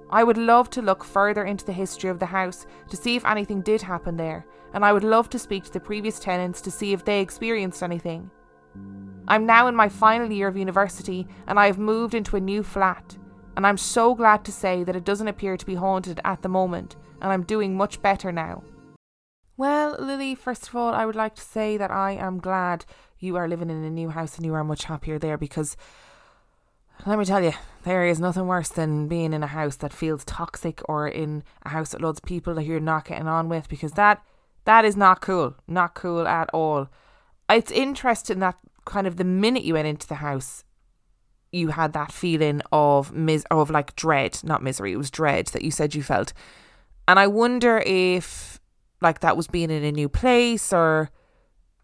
I 0.10 0.24
would 0.24 0.38
love 0.38 0.70
to 0.72 0.82
look 0.82 1.04
further 1.04 1.46
into 1.46 1.66
the 1.66 1.74
history 1.74 2.10
of 2.10 2.20
the 2.20 2.28
house 2.28 2.68
to 2.90 2.98
see 2.98 3.16
if 3.16 3.26
anything 3.26 3.62
did 3.62 3.82
happen 3.82 4.18
there, 4.18 4.46
and 4.74 4.86
I 4.86 4.94
would 4.94 5.04
love 5.04 5.30
to 5.32 5.40
speak 5.40 5.64
to 5.64 5.74
the 5.74 5.80
previous 5.80 6.20
tenants 6.20 6.62
to 6.62 6.72
see 6.72 6.94
if 6.94 7.04
they 7.04 7.22
experienced 7.22 7.82
anything. 7.82 8.30
I'm 9.28 9.48
now 9.48 9.68
in 9.68 9.76
my 9.76 9.90
final 9.90 10.32
year 10.32 10.48
of 10.48 10.58
university 10.58 11.28
and 11.48 11.60
I 11.60 11.66
have 11.66 11.80
moved 11.80 12.14
into 12.14 12.36
a 12.36 12.42
new 12.42 12.62
flat, 12.62 13.18
and 13.58 13.66
I'm 13.66 13.78
so 13.78 14.14
glad 14.14 14.46
to 14.46 14.52
say 14.52 14.84
that 14.84 14.96
it 14.96 15.06
doesn't 15.06 15.28
appear 15.28 15.58
to 15.58 15.66
be 15.66 15.76
haunted 15.76 16.20
at 16.24 16.44
the 16.44 16.50
moment, 16.50 16.98
and 17.26 17.34
I'm 17.34 17.42
doing 17.42 17.76
much 17.76 18.04
better 18.04 18.32
now. 18.32 18.64
Well, 19.58 19.96
Lily, 20.00 20.36
first 20.36 20.68
of 20.68 20.76
all, 20.76 20.94
I 20.94 21.08
would 21.08 21.16
like 21.16 21.34
to 21.36 21.42
say 21.42 21.76
that 21.76 21.90
I 21.90 22.12
am 22.12 22.38
glad 22.38 22.86
you 23.18 23.36
are 23.36 23.48
living 23.48 23.72
in 23.72 23.84
a 23.84 23.90
new 23.90 24.10
house 24.10 24.38
and 24.38 24.46
you 24.46 24.54
are 24.54 24.64
much 24.64 24.84
happier 24.84 25.18
there 25.18 25.36
because 25.36 25.76
let 27.04 27.18
me 27.18 27.26
tell 27.26 27.44
you, 27.44 27.54
there 27.84 28.06
is 28.06 28.20
nothing 28.20 28.46
worse 28.46 28.70
than 28.70 29.08
being 29.08 29.34
in 29.34 29.42
a 29.42 29.48
house 29.48 29.76
that 29.78 29.92
feels 29.92 30.24
toxic 30.24 30.84
or 30.88 31.08
in 31.08 31.44
a 31.64 31.70
house 31.70 31.90
that 31.90 32.02
loads 32.02 32.20
of 32.20 32.26
people 32.26 32.54
that 32.54 32.66
you're 32.66 32.80
not 32.80 33.06
getting 33.06 33.28
on 33.28 33.50
with 33.50 33.70
because 33.70 33.94
that 33.94 34.24
that 34.66 34.86
is 34.86 34.96
not 34.96 35.20
cool. 35.20 35.56
Not 35.68 35.96
cool 35.96 36.28
at 36.28 36.52
all. 36.54 36.90
It's 37.50 37.72
interesting 37.72 38.38
that 38.42 38.60
kind 38.86 39.08
of 39.08 39.18
the 39.18 39.24
minute 39.24 39.64
you 39.64 39.74
went 39.74 39.88
into 39.88 40.08
the 40.08 40.16
house, 40.16 40.64
you 41.52 41.70
had 41.70 41.94
that 41.94 42.12
feeling 42.12 42.62
of 42.72 43.14
mis 43.14 43.46
of 43.50 43.72
like 43.72 43.96
dread, 43.96 44.40
not 44.44 44.62
misery, 44.62 44.94
it 44.94 44.98
was 44.98 45.10
dread 45.10 45.48
that 45.48 45.64
you 45.64 45.72
said 45.72 45.96
you 45.96 46.04
felt. 46.04 46.32
And 47.08 47.20
I 47.20 47.28
wonder 47.28 47.82
if 47.86 48.60
like 49.02 49.20
that 49.22 49.38
was 49.38 49.48
being 49.48 49.70
in 49.72 49.84
a 49.84 49.92
new 49.92 50.10
place 50.10 50.74
or 50.74 51.10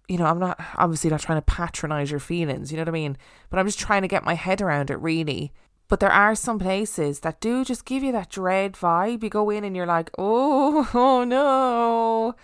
you 0.08 0.18
know, 0.18 0.26
I'm 0.26 0.40
not 0.40 0.60
obviously 0.76 1.10
not 1.10 1.22
trying 1.22 1.38
to 1.38 1.42
patronize 1.44 2.12
your 2.12 2.20
feelings, 2.20 2.72
you 2.72 2.78
know 2.78 2.82
what 2.84 2.90
I 2.90 2.92
mean? 2.92 3.18
But 3.50 3.60
I'm 3.60 3.66
just 3.68 3.80
trying 3.80 4.02
to 4.02 4.08
get 4.10 4.26
my 4.26 4.34
head 4.34 4.62
around 4.62 4.90
it 4.90 4.98
really. 5.00 5.52
But 5.88 6.00
there 6.00 6.12
are 6.12 6.36
some 6.36 6.60
places 6.60 7.22
that 7.22 7.40
do 7.42 7.64
just 7.66 7.86
give 7.86 8.04
you 8.04 8.12
that 8.14 8.30
dread 8.30 8.74
vibe. 8.74 9.24
You 9.24 9.30
go 9.30 9.50
in 9.50 9.64
and 9.64 9.76
you're 9.76 9.86
like, 9.86 10.10
oh, 10.18 10.90
oh 10.94 11.24
no. 11.24 12.36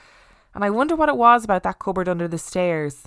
And 0.56 0.64
I 0.64 0.70
wonder 0.70 0.96
what 0.96 1.10
it 1.10 1.18
was 1.18 1.44
about 1.46 1.64
that 1.64 1.80
cupboard 1.80 2.10
under 2.10 2.28
the 2.28 2.38
stairs. 2.38 3.06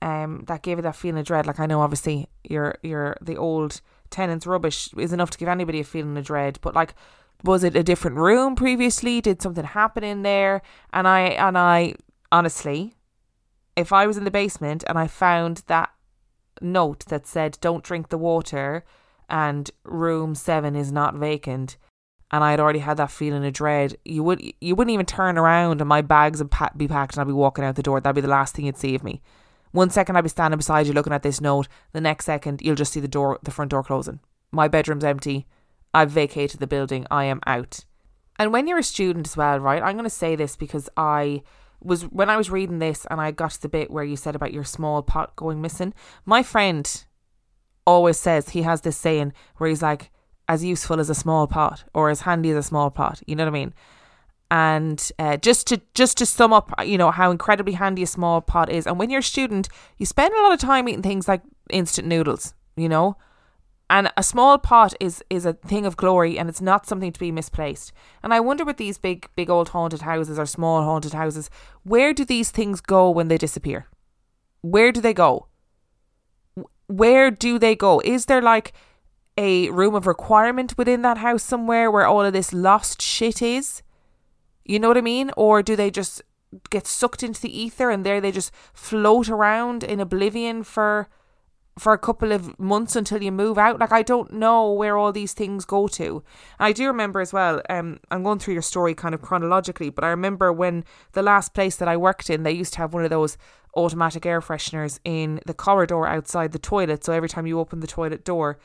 um, 0.00 0.44
that 0.46 0.62
gave 0.62 0.78
you 0.78 0.82
that 0.82 0.96
feeling 0.96 1.18
of 1.18 1.26
dread. 1.26 1.46
Like 1.46 1.60
I 1.60 1.66
know, 1.66 1.80
obviously, 1.80 2.28
your 2.44 2.76
your 2.82 3.16
the 3.20 3.36
old 3.36 3.80
tenant's 4.10 4.46
rubbish 4.46 4.90
is 4.96 5.12
enough 5.12 5.30
to 5.30 5.38
give 5.38 5.48
anybody 5.48 5.80
a 5.80 5.84
feeling 5.84 6.16
of 6.16 6.24
dread. 6.24 6.58
But 6.62 6.74
like, 6.74 6.94
was 7.44 7.64
it 7.64 7.76
a 7.76 7.82
different 7.82 8.16
room 8.16 8.56
previously? 8.56 9.20
Did 9.20 9.40
something 9.42 9.64
happen 9.64 10.04
in 10.04 10.22
there? 10.22 10.62
And 10.92 11.06
I 11.06 11.20
and 11.20 11.56
I 11.56 11.94
honestly, 12.32 12.94
if 13.76 13.92
I 13.92 14.06
was 14.06 14.16
in 14.16 14.24
the 14.24 14.30
basement 14.30 14.84
and 14.88 14.98
I 14.98 15.06
found 15.06 15.62
that 15.66 15.90
note 16.60 17.04
that 17.06 17.26
said 17.26 17.58
"Don't 17.60 17.84
drink 17.84 18.08
the 18.08 18.18
water," 18.18 18.84
and 19.28 19.70
room 19.84 20.34
seven 20.34 20.74
is 20.74 20.90
not 20.90 21.14
vacant, 21.14 21.76
and 22.30 22.44
I 22.44 22.50
had 22.50 22.60
already 22.60 22.80
had 22.80 22.96
that 22.98 23.10
feeling 23.10 23.44
of 23.44 23.52
dread, 23.52 23.96
you 24.04 24.22
would 24.22 24.42
you 24.60 24.74
wouldn't 24.74 24.92
even 24.92 25.06
turn 25.06 25.38
around 25.38 25.80
and 25.80 25.88
my 25.88 26.02
bags 26.02 26.40
would 26.40 26.50
pa- 26.50 26.70
be 26.76 26.88
packed 26.88 27.14
and 27.14 27.20
I'd 27.20 27.26
be 27.26 27.32
walking 27.32 27.64
out 27.64 27.76
the 27.76 27.82
door. 27.82 28.00
That'd 28.00 28.16
be 28.16 28.20
the 28.20 28.28
last 28.28 28.54
thing 28.54 28.66
you'd 28.66 28.76
see 28.76 28.94
of 28.94 29.04
me. 29.04 29.22
One 29.72 29.90
second 29.90 30.16
I'd 30.16 30.22
be 30.22 30.28
standing 30.28 30.58
beside 30.58 30.86
you 30.86 30.92
looking 30.92 31.12
at 31.12 31.22
this 31.22 31.40
note. 31.40 31.68
The 31.92 32.00
next 32.00 32.26
second 32.26 32.60
you'll 32.62 32.74
just 32.74 32.92
see 32.92 33.00
the 33.00 33.08
door, 33.08 33.38
the 33.42 33.50
front 33.50 33.70
door 33.70 33.82
closing. 33.82 34.20
My 34.50 34.68
bedroom's 34.68 35.04
empty. 35.04 35.46
I've 35.94 36.10
vacated 36.10 36.60
the 36.60 36.66
building. 36.66 37.06
I 37.10 37.24
am 37.24 37.40
out. 37.46 37.84
And 38.38 38.52
when 38.52 38.66
you're 38.66 38.78
a 38.78 38.84
student 38.84 39.26
as 39.26 39.36
well, 39.36 39.58
right? 39.58 39.82
I'm 39.82 39.94
going 39.94 40.04
to 40.04 40.10
say 40.10 40.36
this 40.36 40.56
because 40.56 40.88
I 40.96 41.42
was 41.80 42.02
when 42.02 42.28
I 42.30 42.36
was 42.36 42.50
reading 42.50 42.78
this 42.78 43.06
and 43.10 43.20
I 43.20 43.30
got 43.30 43.52
to 43.52 43.62
the 43.62 43.68
bit 43.68 43.90
where 43.90 44.04
you 44.04 44.16
said 44.16 44.34
about 44.34 44.52
your 44.52 44.64
small 44.64 45.02
pot 45.02 45.34
going 45.36 45.60
missing. 45.60 45.94
My 46.24 46.42
friend 46.42 47.04
always 47.86 48.18
says 48.18 48.50
he 48.50 48.62
has 48.62 48.82
this 48.82 48.96
saying 48.96 49.32
where 49.56 49.68
he's 49.70 49.82
like, 49.82 50.10
as 50.48 50.64
useful 50.64 50.98
as 50.98 51.10
a 51.10 51.14
small 51.14 51.46
pot 51.46 51.84
or 51.92 52.10
as 52.10 52.22
handy 52.22 52.50
as 52.50 52.56
a 52.56 52.62
small 52.62 52.90
pot. 52.90 53.22
You 53.26 53.36
know 53.36 53.44
what 53.44 53.50
I 53.50 53.52
mean? 53.52 53.74
And 54.50 55.12
uh, 55.18 55.36
just 55.36 55.66
to 55.66 55.80
just 55.94 56.16
to 56.18 56.26
sum 56.26 56.54
up, 56.54 56.72
you 56.84 56.96
know 56.96 57.10
how 57.10 57.30
incredibly 57.30 57.74
handy 57.74 58.02
a 58.02 58.06
small 58.06 58.40
pot 58.40 58.70
is. 58.70 58.86
And 58.86 58.98
when 58.98 59.10
you're 59.10 59.20
a 59.20 59.22
student, 59.22 59.68
you 59.98 60.06
spend 60.06 60.32
a 60.32 60.42
lot 60.42 60.52
of 60.52 60.58
time 60.58 60.88
eating 60.88 61.02
things 61.02 61.28
like 61.28 61.42
instant 61.68 62.08
noodles. 62.08 62.54
You 62.74 62.88
know, 62.88 63.18
and 63.90 64.12
a 64.16 64.22
small 64.22 64.58
pot 64.58 64.94
is 65.00 65.24
is 65.30 65.46
a 65.46 65.54
thing 65.54 65.86
of 65.86 65.96
glory, 65.96 66.38
and 66.38 66.48
it's 66.48 66.60
not 66.60 66.86
something 66.86 67.12
to 67.12 67.20
be 67.20 67.32
misplaced. 67.32 67.92
And 68.22 68.34
I 68.34 68.40
wonder 68.40 68.64
with 68.64 68.76
these 68.76 68.98
big 68.98 69.28
big 69.34 69.48
old 69.48 69.70
haunted 69.70 70.02
houses 70.02 70.38
or 70.38 70.46
small 70.46 70.82
haunted 70.82 71.14
houses, 71.14 71.48
where 71.84 72.12
do 72.12 72.24
these 72.24 72.50
things 72.50 72.80
go 72.80 73.10
when 73.10 73.28
they 73.28 73.38
disappear? 73.38 73.86
Where 74.60 74.92
do 74.92 75.00
they 75.00 75.14
go? 75.14 75.46
Where 76.86 77.30
do 77.30 77.58
they 77.58 77.74
go? 77.74 78.00
Is 78.04 78.26
there 78.26 78.42
like 78.42 78.72
a 79.38 79.70
room 79.70 79.94
of 79.94 80.06
requirement 80.06 80.76
within 80.76 81.02
that 81.02 81.18
house 81.18 81.42
somewhere 81.42 81.90
where 81.90 82.06
all 82.06 82.24
of 82.24 82.32
this 82.32 82.52
lost 82.52 83.00
shit 83.00 83.40
is? 83.40 83.82
You 84.64 84.78
know 84.78 84.88
what 84.88 84.98
I 84.98 85.02
mean? 85.02 85.30
Or 85.36 85.62
do 85.62 85.76
they 85.76 85.90
just 85.90 86.22
get 86.70 86.86
sucked 86.86 87.22
into 87.22 87.40
the 87.40 87.56
ether 87.56 87.90
and 87.90 88.04
there 88.04 88.20
they 88.20 88.32
just 88.32 88.52
float 88.72 89.28
around 89.28 89.84
in 89.84 90.00
oblivion 90.00 90.62
for 90.62 91.08
for 91.78 91.92
a 91.92 91.98
couple 91.98 92.32
of 92.32 92.58
months 92.58 92.96
until 92.96 93.22
you 93.22 93.32
move 93.32 93.58
out. 93.58 93.78
Like 93.78 93.92
I 93.92 94.02
don't 94.02 94.32
know 94.32 94.72
where 94.72 94.96
all 94.96 95.12
these 95.12 95.32
things 95.32 95.64
go 95.64 95.88
to. 95.88 96.22
I 96.58 96.72
do 96.72 96.86
remember 96.86 97.20
as 97.20 97.32
well. 97.32 97.62
Um, 97.68 98.00
I'm 98.10 98.22
going 98.22 98.38
through 98.38 98.54
your 98.54 98.62
story 98.62 98.94
kind 98.94 99.14
of 99.14 99.22
chronologically, 99.22 99.90
but 99.90 100.04
I 100.04 100.08
remember 100.10 100.52
when 100.52 100.84
the 101.12 101.22
last 101.22 101.54
place 101.54 101.76
that 101.76 101.88
I 101.88 101.96
worked 101.96 102.30
in, 102.30 102.42
they 102.42 102.52
used 102.52 102.74
to 102.74 102.78
have 102.78 102.94
one 102.94 103.04
of 103.04 103.10
those 103.10 103.38
automatic 103.76 104.26
air 104.26 104.40
fresheners 104.40 104.98
in 105.04 105.40
the 105.46 105.54
corridor 105.54 106.06
outside 106.06 106.52
the 106.52 106.58
toilet. 106.58 107.04
So 107.04 107.12
every 107.12 107.28
time 107.28 107.46
you 107.46 107.58
open 107.58 107.80
the 107.80 107.86
toilet 107.86 108.24
door, 108.24 108.58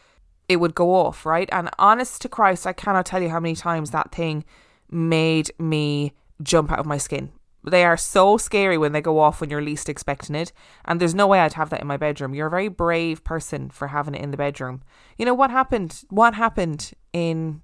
it 0.50 0.58
would 0.58 0.76
go 0.76 0.94
off, 0.94 1.26
right? 1.26 1.50
And 1.52 1.70
honest 1.80 2.22
to 2.24 2.30
Christ, 2.30 2.68
I 2.68 2.74
cannot 2.74 3.06
tell 3.06 3.22
you 3.22 3.30
how 3.30 3.40
many 3.40 3.56
times 3.56 3.92
that 3.92 4.12
thing 4.12 4.44
made 4.90 5.52
me 5.60 6.14
jump 6.42 6.72
out 6.72 6.80
of 6.80 6.86
my 6.86 6.98
skin. 6.98 7.32
They 7.66 7.86
are 7.86 7.96
so 7.96 8.38
scary 8.38 8.78
when 8.78 8.92
they 8.92 9.02
go 9.02 9.20
off 9.20 9.40
when 9.40 9.50
you're 9.50 9.62
least 9.62 9.88
expecting 9.88 10.36
it. 10.36 10.52
And 10.84 11.00
there's 11.00 11.16
no 11.16 11.28
way 11.28 11.40
I'd 11.40 11.54
have 11.54 11.70
that 11.70 11.82
in 11.82 11.88
my 11.88 11.98
bedroom. 11.98 12.34
You're 12.34 12.48
a 12.48 12.52
very 12.52 12.68
brave 12.68 13.24
person 13.24 13.70
for 13.70 13.88
having 13.88 14.16
it 14.16 14.22
in 14.22 14.32
the 14.32 14.38
bedroom. 14.38 14.84
You 15.18 15.26
know 15.26 15.34
what 15.34 15.50
happened? 15.52 16.04
What 16.10 16.34
happened 16.34 16.92
in 17.14 17.62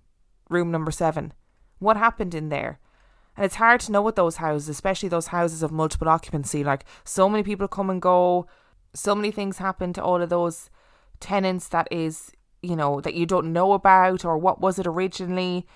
room 0.50 0.72
number 0.72 0.92
seven? 0.92 1.34
What 1.80 1.98
happened 1.98 2.34
in 2.34 2.50
there? 2.50 2.80
And 3.36 3.46
it's 3.46 3.56
hard 3.56 3.82
to 3.82 3.92
know 3.92 4.02
with 4.02 4.16
those 4.16 4.38
houses, 4.38 4.70
especially 4.70 5.10
those 5.10 5.28
houses 5.28 5.64
of 5.64 5.72
multiple 5.72 6.10
occupancy. 6.10 6.64
Like 6.64 6.86
so 7.04 7.28
many 7.28 7.44
people 7.44 7.68
come 7.68 7.90
and 7.90 8.02
go, 8.02 8.48
so 8.94 9.14
many 9.16 9.32
things 9.32 9.58
happen 9.58 9.94
to 9.94 10.04
all 10.04 10.22
of 10.22 10.30
those 10.30 10.70
tenants 11.20 11.68
that 11.70 11.88
is, 11.92 12.32
you 12.62 12.76
know, 12.76 13.02
that 13.02 13.14
you 13.14 13.26
don't 13.26 13.54
know 13.54 13.74
about 13.74 14.24
or 14.24 14.38
what 14.38 14.62
was 14.62 14.80
it 14.80 14.88
originally. 14.88 15.68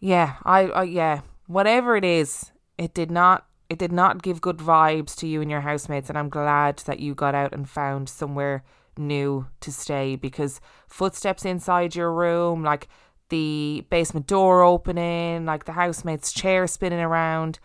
Yeah, 0.00 0.34
I, 0.44 0.62
I 0.68 0.82
yeah, 0.84 1.20
whatever 1.46 1.96
it 1.96 2.04
is, 2.04 2.52
it 2.76 2.92
did 2.92 3.10
not 3.10 3.45
it 3.68 3.78
did 3.78 3.92
not 3.92 4.22
give 4.22 4.40
good 4.40 4.58
vibes 4.58 5.14
to 5.16 5.26
you 5.26 5.40
and 5.40 5.50
your 5.50 5.60
housemates 5.60 6.08
and 6.08 6.16
I'm 6.18 6.28
glad 6.28 6.78
that 6.86 7.00
you 7.00 7.14
got 7.14 7.34
out 7.34 7.52
and 7.52 7.68
found 7.68 8.08
somewhere 8.08 8.62
new 8.98 9.46
to 9.60 9.72
stay 9.72 10.16
because 10.16 10.60
footsteps 10.86 11.44
inside 11.44 11.94
your 11.94 12.12
room, 12.12 12.62
like 12.62 12.88
the 13.28 13.84
basement 13.90 14.26
door 14.26 14.62
opening, 14.62 15.44
like 15.44 15.64
the 15.64 15.72
housemate's 15.72 16.32
chair 16.32 16.66
spinning 16.66 17.00
around, 17.00 17.58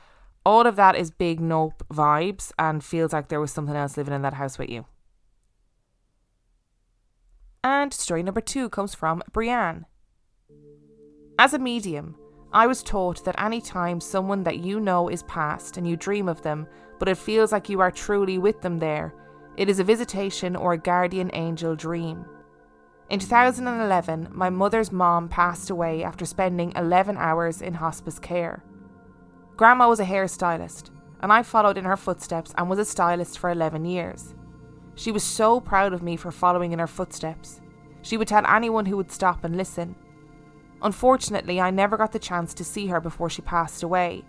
all 0.46 0.66
of 0.66 0.76
that 0.76 0.96
is 0.96 1.12
big 1.12 1.40
nope 1.40 1.84
vibes 1.94 2.52
and 2.58 2.84
feels 2.84 3.14
like 3.14 3.28
there 3.28 3.40
was 3.40 3.52
something 3.52 3.76
else 3.76 3.98
living 3.98 4.14
in 4.14 4.24
that 4.24 4.34
house 4.34 4.58
with 4.58 4.70
you. 4.70 4.86
And 7.64 7.94
story 7.94 8.24
number 8.24 8.42
two 8.42 8.70
comes 8.70 8.96
from 8.96 9.22
Brienne. 9.32 9.86
As 11.38 11.54
a 11.54 11.60
medium, 11.60 12.16
I 12.54 12.68
was 12.68 12.84
taught 12.84 13.24
that 13.24 13.42
any 13.42 13.62
time 13.62 14.02
someone 14.02 14.44
that 14.44 14.60
you 14.60 14.80
know 14.80 15.08
is 15.08 15.24
past 15.24 15.78
and 15.78 15.88
you 15.88 15.96
dream 15.96 16.28
of 16.28 16.42
them, 16.42 16.68
but 17.00 17.08
it 17.08 17.18
feels 17.18 17.52
like 17.52 17.70
you 17.70 17.80
are 17.80 17.92
truly 17.92 18.38
with 18.38 18.62
them 18.62 18.78
there, 18.78 19.14
it 19.56 19.70
is 19.70 19.80
a 19.80 19.84
visitation 19.84 20.56
or 20.56 20.74
a 20.74 20.78
guardian 20.78 21.30
angel 21.34 21.76
dream. 21.76 22.26
In 23.10 23.20
2011, 23.20 24.30
my 24.32 24.50
mother's 24.50 24.92
mom 24.92 25.30
passed 25.30 25.70
away 25.70 26.04
after 26.04 26.26
spending 26.26 26.74
11 26.76 27.18
hours 27.18 27.62
in 27.62 27.74
hospice 27.74 28.20
care. 28.20 28.64
Grandma 29.56 29.88
was 29.88 30.00
a 30.00 30.06
hairstylist, 30.06 30.90
and 31.22 31.32
I 31.32 31.44
followed 31.44 31.78
in 31.78 31.86
her 31.86 31.98
footsteps 31.98 32.54
and 32.58 32.70
was 32.70 32.80
a 32.80 32.86
stylist 32.86 33.38
for 33.40 33.50
11 33.50 33.86
years. 33.86 34.34
She 34.96 35.12
was 35.12 35.24
so 35.24 35.60
proud 35.60 35.94
of 35.94 36.04
me 36.04 36.16
for 36.18 36.32
following 36.32 36.72
in 36.72 36.80
her 36.80 36.88
footsteps. 36.88 37.62
She 38.02 38.18
would 38.18 38.28
tell 38.28 38.46
anyone 38.46 38.86
who 38.86 38.98
would 38.98 39.12
stop 39.12 39.44
and 39.44 39.56
listen. 39.56 39.96
Unfortunately, 40.84 41.62
I 41.62 41.70
never 41.70 41.98
got 41.98 42.12
the 42.12 42.20
chance 42.20 42.54
to 42.56 42.64
see 42.64 42.88
her 42.88 43.00
before 43.00 43.30
she 43.30 43.42
passed 43.42 43.84
away. 43.84 44.24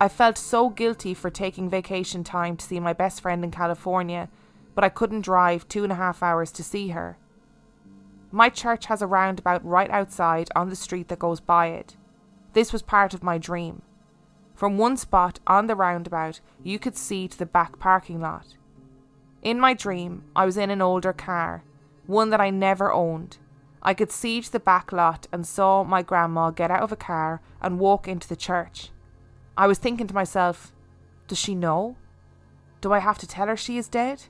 I 0.00 0.08
felt 0.08 0.36
so 0.36 0.68
guilty 0.68 1.14
for 1.14 1.30
taking 1.30 1.70
vacation 1.70 2.24
time 2.24 2.56
to 2.56 2.64
see 2.64 2.80
my 2.80 2.92
best 2.92 3.20
friend 3.20 3.44
in 3.44 3.50
California, 3.50 4.28
but 4.74 4.84
I 4.84 4.88
couldn't 4.88 5.22
drive 5.22 5.68
two 5.68 5.84
and 5.84 5.92
a 5.92 5.96
half 5.96 6.22
hours 6.22 6.50
to 6.52 6.62
see 6.64 6.88
her. 6.88 7.16
My 8.30 8.48
church 8.48 8.86
has 8.86 9.00
a 9.00 9.06
roundabout 9.06 9.64
right 9.64 9.90
outside 9.90 10.48
on 10.56 10.70
the 10.70 10.76
street 10.76 11.08
that 11.08 11.18
goes 11.18 11.40
by 11.40 11.68
it. 11.68 11.96
This 12.52 12.72
was 12.72 12.82
part 12.82 13.14
of 13.14 13.22
my 13.22 13.38
dream. 13.38 13.82
From 14.54 14.78
one 14.78 14.96
spot 14.96 15.38
on 15.46 15.66
the 15.66 15.76
roundabout, 15.76 16.40
you 16.62 16.78
could 16.78 16.96
see 16.96 17.28
to 17.28 17.38
the 17.38 17.46
back 17.46 17.78
parking 17.78 18.20
lot. 18.20 18.56
In 19.42 19.58
my 19.58 19.74
dream, 19.74 20.24
I 20.36 20.44
was 20.44 20.56
in 20.56 20.70
an 20.70 20.82
older 20.82 21.12
car, 21.12 21.64
one 22.06 22.30
that 22.30 22.40
I 22.40 22.50
never 22.50 22.92
owned. 22.92 23.38
I 23.82 23.94
could 23.94 24.12
see 24.12 24.40
to 24.40 24.52
the 24.52 24.60
back 24.60 24.92
lot 24.92 25.26
and 25.32 25.46
saw 25.46 25.82
my 25.82 26.02
grandma 26.02 26.50
get 26.50 26.70
out 26.70 26.82
of 26.82 26.92
a 26.92 26.96
car 26.96 27.40
and 27.60 27.80
walk 27.80 28.06
into 28.06 28.28
the 28.28 28.36
church. 28.36 28.90
I 29.56 29.66
was 29.66 29.78
thinking 29.78 30.06
to 30.06 30.14
myself, 30.14 30.72
does 31.26 31.38
she 31.38 31.54
know? 31.54 31.96
Do 32.80 32.92
I 32.92 33.00
have 33.00 33.18
to 33.18 33.26
tell 33.26 33.48
her 33.48 33.56
she 33.56 33.78
is 33.78 33.88
dead? 33.88 34.24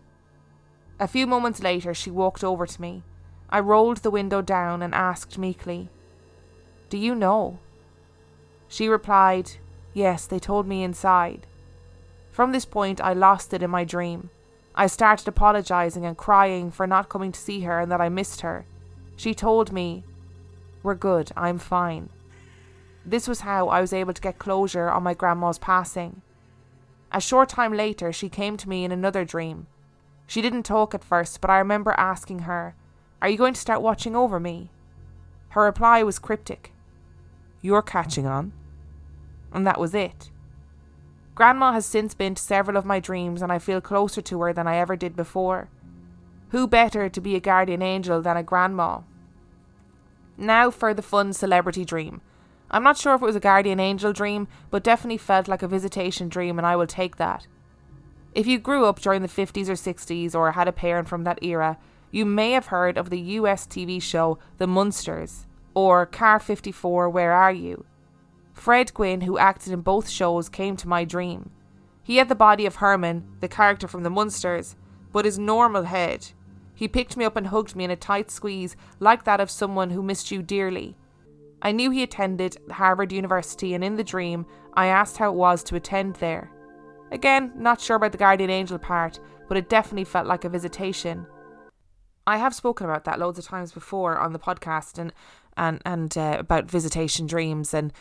A 0.99 1.09
few 1.09 1.27
moments 1.27 1.63
later, 1.63 1.93
she 1.95 2.11
walked 2.11 2.43
over 2.43 2.67
to 2.67 2.81
me. 2.81 3.03
I 3.51 3.61
rolled 3.61 3.99
the 3.99 4.11
window 4.11 4.41
down 4.41 4.83
and 4.83 4.95
asked 4.95 5.37
meekly, 5.37 5.91
Do 6.89 6.97
you 6.97 7.15
know? 7.15 7.59
She 8.69 8.89
replied, 8.89 9.53
Yes, 9.93 10.27
they 10.27 10.39
told 10.39 10.67
me 10.67 10.83
inside. 10.83 11.47
From 12.31 12.53
this 12.53 12.65
point, 12.65 13.01
I 13.01 13.13
lost 13.13 13.53
it 13.53 13.63
in 13.63 13.71
my 13.71 13.85
dream. 13.85 14.31
I 14.75 14.87
started 14.87 15.29
apologising 15.29 16.07
and 16.07 16.17
crying 16.17 16.71
for 16.71 16.87
not 16.87 17.11
coming 17.11 17.33
to 17.33 17.41
see 17.41 17.61
her 17.61 17.81
and 17.81 17.93
that 17.93 18.01
I 18.01 18.09
missed 18.09 18.41
her. 18.41 18.65
She 19.23 19.35
told 19.35 19.71
me, 19.71 20.03
We're 20.83 20.97
good, 20.97 21.31
I'm 21.37 21.61
fine. 21.61 22.09
This 23.07 23.29
was 23.29 23.43
how 23.43 23.69
I 23.69 23.81
was 23.81 23.93
able 23.93 24.13
to 24.13 24.21
get 24.21 24.41
closure 24.41 24.91
on 24.91 25.05
my 25.05 25.15
grandma's 25.15 25.61
passing. 25.61 26.23
A 27.13 27.21
short 27.21 27.49
time 27.49 27.73
later, 27.73 28.13
she 28.13 28.29
came 28.29 28.57
to 28.57 28.69
me 28.69 28.85
in 28.85 28.91
another 28.91 29.25
dream. 29.25 29.69
She 30.27 30.43
didn't 30.43 30.65
talk 30.65 30.93
at 30.93 31.05
first, 31.05 31.41
but 31.41 31.51
I 31.51 31.59
remember 31.59 31.95
asking 31.97 32.41
her, 32.41 32.75
Are 33.21 33.29
you 33.29 33.39
going 33.39 33.55
to 33.55 33.61
start 33.61 33.81
watching 33.81 34.17
over 34.17 34.41
me? 34.41 34.73
Her 35.51 35.67
reply 35.67 36.03
was 36.03 36.19
cryptic 36.19 36.73
You're 37.61 37.81
catching 37.81 38.27
on. 38.27 38.53
And 39.53 39.65
that 39.69 39.79
was 39.79 39.95
it. 39.95 40.33
Grandma 41.37 41.71
has 41.75 41.87
since 41.87 42.13
been 42.13 42.35
to 42.35 42.43
several 42.43 42.77
of 42.77 42.85
my 42.85 42.99
dreams, 42.99 43.41
and 43.41 43.53
I 43.53 43.61
feel 43.61 43.81
closer 43.81 44.21
to 44.21 44.41
her 44.41 44.53
than 44.53 44.67
I 44.67 44.79
ever 44.79 44.97
did 44.97 45.15
before. 45.15 45.69
Who 46.49 46.67
better 46.67 47.09
to 47.09 47.21
be 47.21 47.37
a 47.37 47.41
guardian 47.41 47.83
angel 47.83 48.21
than 48.21 48.37
a 48.37 48.43
grandma? 48.43 49.03
Now 50.43 50.73
for 50.73 50.93
the 50.93 51.03
fun 51.03 51.33
celebrity 51.33 51.85
dream. 51.85 52.21
I'm 52.69 52.83
not 52.83 52.97
sure 52.97 53.15
if 53.15 53.23
it 53.23 53.27
was 53.27 53.37
a 53.37 53.41
guardian 53.41 53.79
angel 53.79 54.13
dream, 54.13 54.49
but 54.71 54.83
definitely 54.83 55.19
felt 55.19 55.47
like 55.47 55.63
a 55.63 55.69
visitation 55.69 56.29
dream, 56.29 56.59
and 56.59 56.67
I 56.67 56.75
will 56.75 56.89
take 56.89 57.17
that. 57.17 57.47
If 58.35 58.47
you 58.49 58.59
grew 58.59 58.87
up 58.87 59.01
during 59.01 59.23
the 59.23 59.29
50s 59.29 59.69
or 59.69 59.75
60s 59.75 60.35
or 60.35 60.51
had 60.53 60.67
a 60.67 60.73
parent 60.73 61.09
from 61.09 61.23
that 61.25 61.45
era, 61.45 61.79
you 62.11 62.25
may 62.25 62.51
have 62.53 62.67
heard 62.67 62.99
of 62.99 63.09
the 63.09 63.21
US 63.21 63.67
TV 63.67 64.03
show 64.03 64.39
The 64.59 64.67
Munsters 64.67 65.47
or 65.75 66.07
Car 66.07 66.41
54 66.41 67.09
Where 67.09 67.33
Are 67.33 67.53
You? 67.53 67.85
Fred 68.53 68.93
Gwynne, 68.95 69.21
who 69.21 69.39
acted 69.39 69.73
in 69.73 69.81
both 69.81 70.09
shows, 70.09 70.49
came 70.49 70.77
to 70.77 70.89
my 70.89 71.05
dream. 71.05 71.51
He 72.03 72.17
had 72.17 72.29
the 72.29 72.35
body 72.35 72.67
of 72.67 72.77
Herman, 72.77 73.29
the 73.39 73.49
character 73.49 73.87
from 73.87 74.03
The 74.03 74.11
Munsters, 74.11 74.75
but 75.13 75.25
his 75.25 75.39
normal 75.39 75.85
head. 75.85 76.33
He 76.83 76.89
picked 76.89 77.17
me 77.17 77.25
up 77.25 77.37
and 77.37 77.47
hugged 77.47 77.77
me 77.77 77.85
in 77.85 77.93
a 77.93 77.97
tight 77.97 78.29
squeeze, 78.29 78.75
like 78.99 79.23
that 79.23 79.39
of 79.39 79.53
someone 79.53 79.91
who 79.91 80.03
missed 80.03 80.33
you 80.33 80.43
dearly. 80.43 80.97
I 81.63 81.71
knew 81.71 81.93
he 81.93 82.03
attended 82.03 82.57
Harvard 82.73 83.13
University, 83.13 83.75
and 83.75 83.85
in 83.85 83.95
the 83.95 84.03
dream, 84.03 84.47
I 84.75 84.87
asked 84.87 85.17
how 85.17 85.31
it 85.31 85.37
was 85.37 85.63
to 85.63 85.77
attend 85.77 86.17
there. 86.17 86.51
Again, 87.13 87.53
not 87.55 87.81
sure 87.81 87.95
about 87.95 88.11
the 88.11 88.19
guardian 88.19 88.51
angel 88.51 88.81
part, 88.81 89.21
but 89.47 89.57
it 89.57 89.69
definitely 89.69 90.03
felt 90.03 90.27
like 90.27 90.45
a 90.45 90.49
visitation. 90.49 91.25
I 92.27 92.39
have 92.39 92.53
spoken 92.53 92.87
about 92.87 93.05
that 93.05 93.21
loads 93.21 93.39
of 93.39 93.45
times 93.45 93.71
before 93.71 94.19
on 94.19 94.33
the 94.33 94.41
podcast 94.41 94.99
and 94.99 95.13
and 95.57 95.81
and 95.87 96.19
uh, 96.19 96.39
about 96.41 96.69
visitation 96.69 97.29
dreams 97.29 97.75
and 97.75 97.93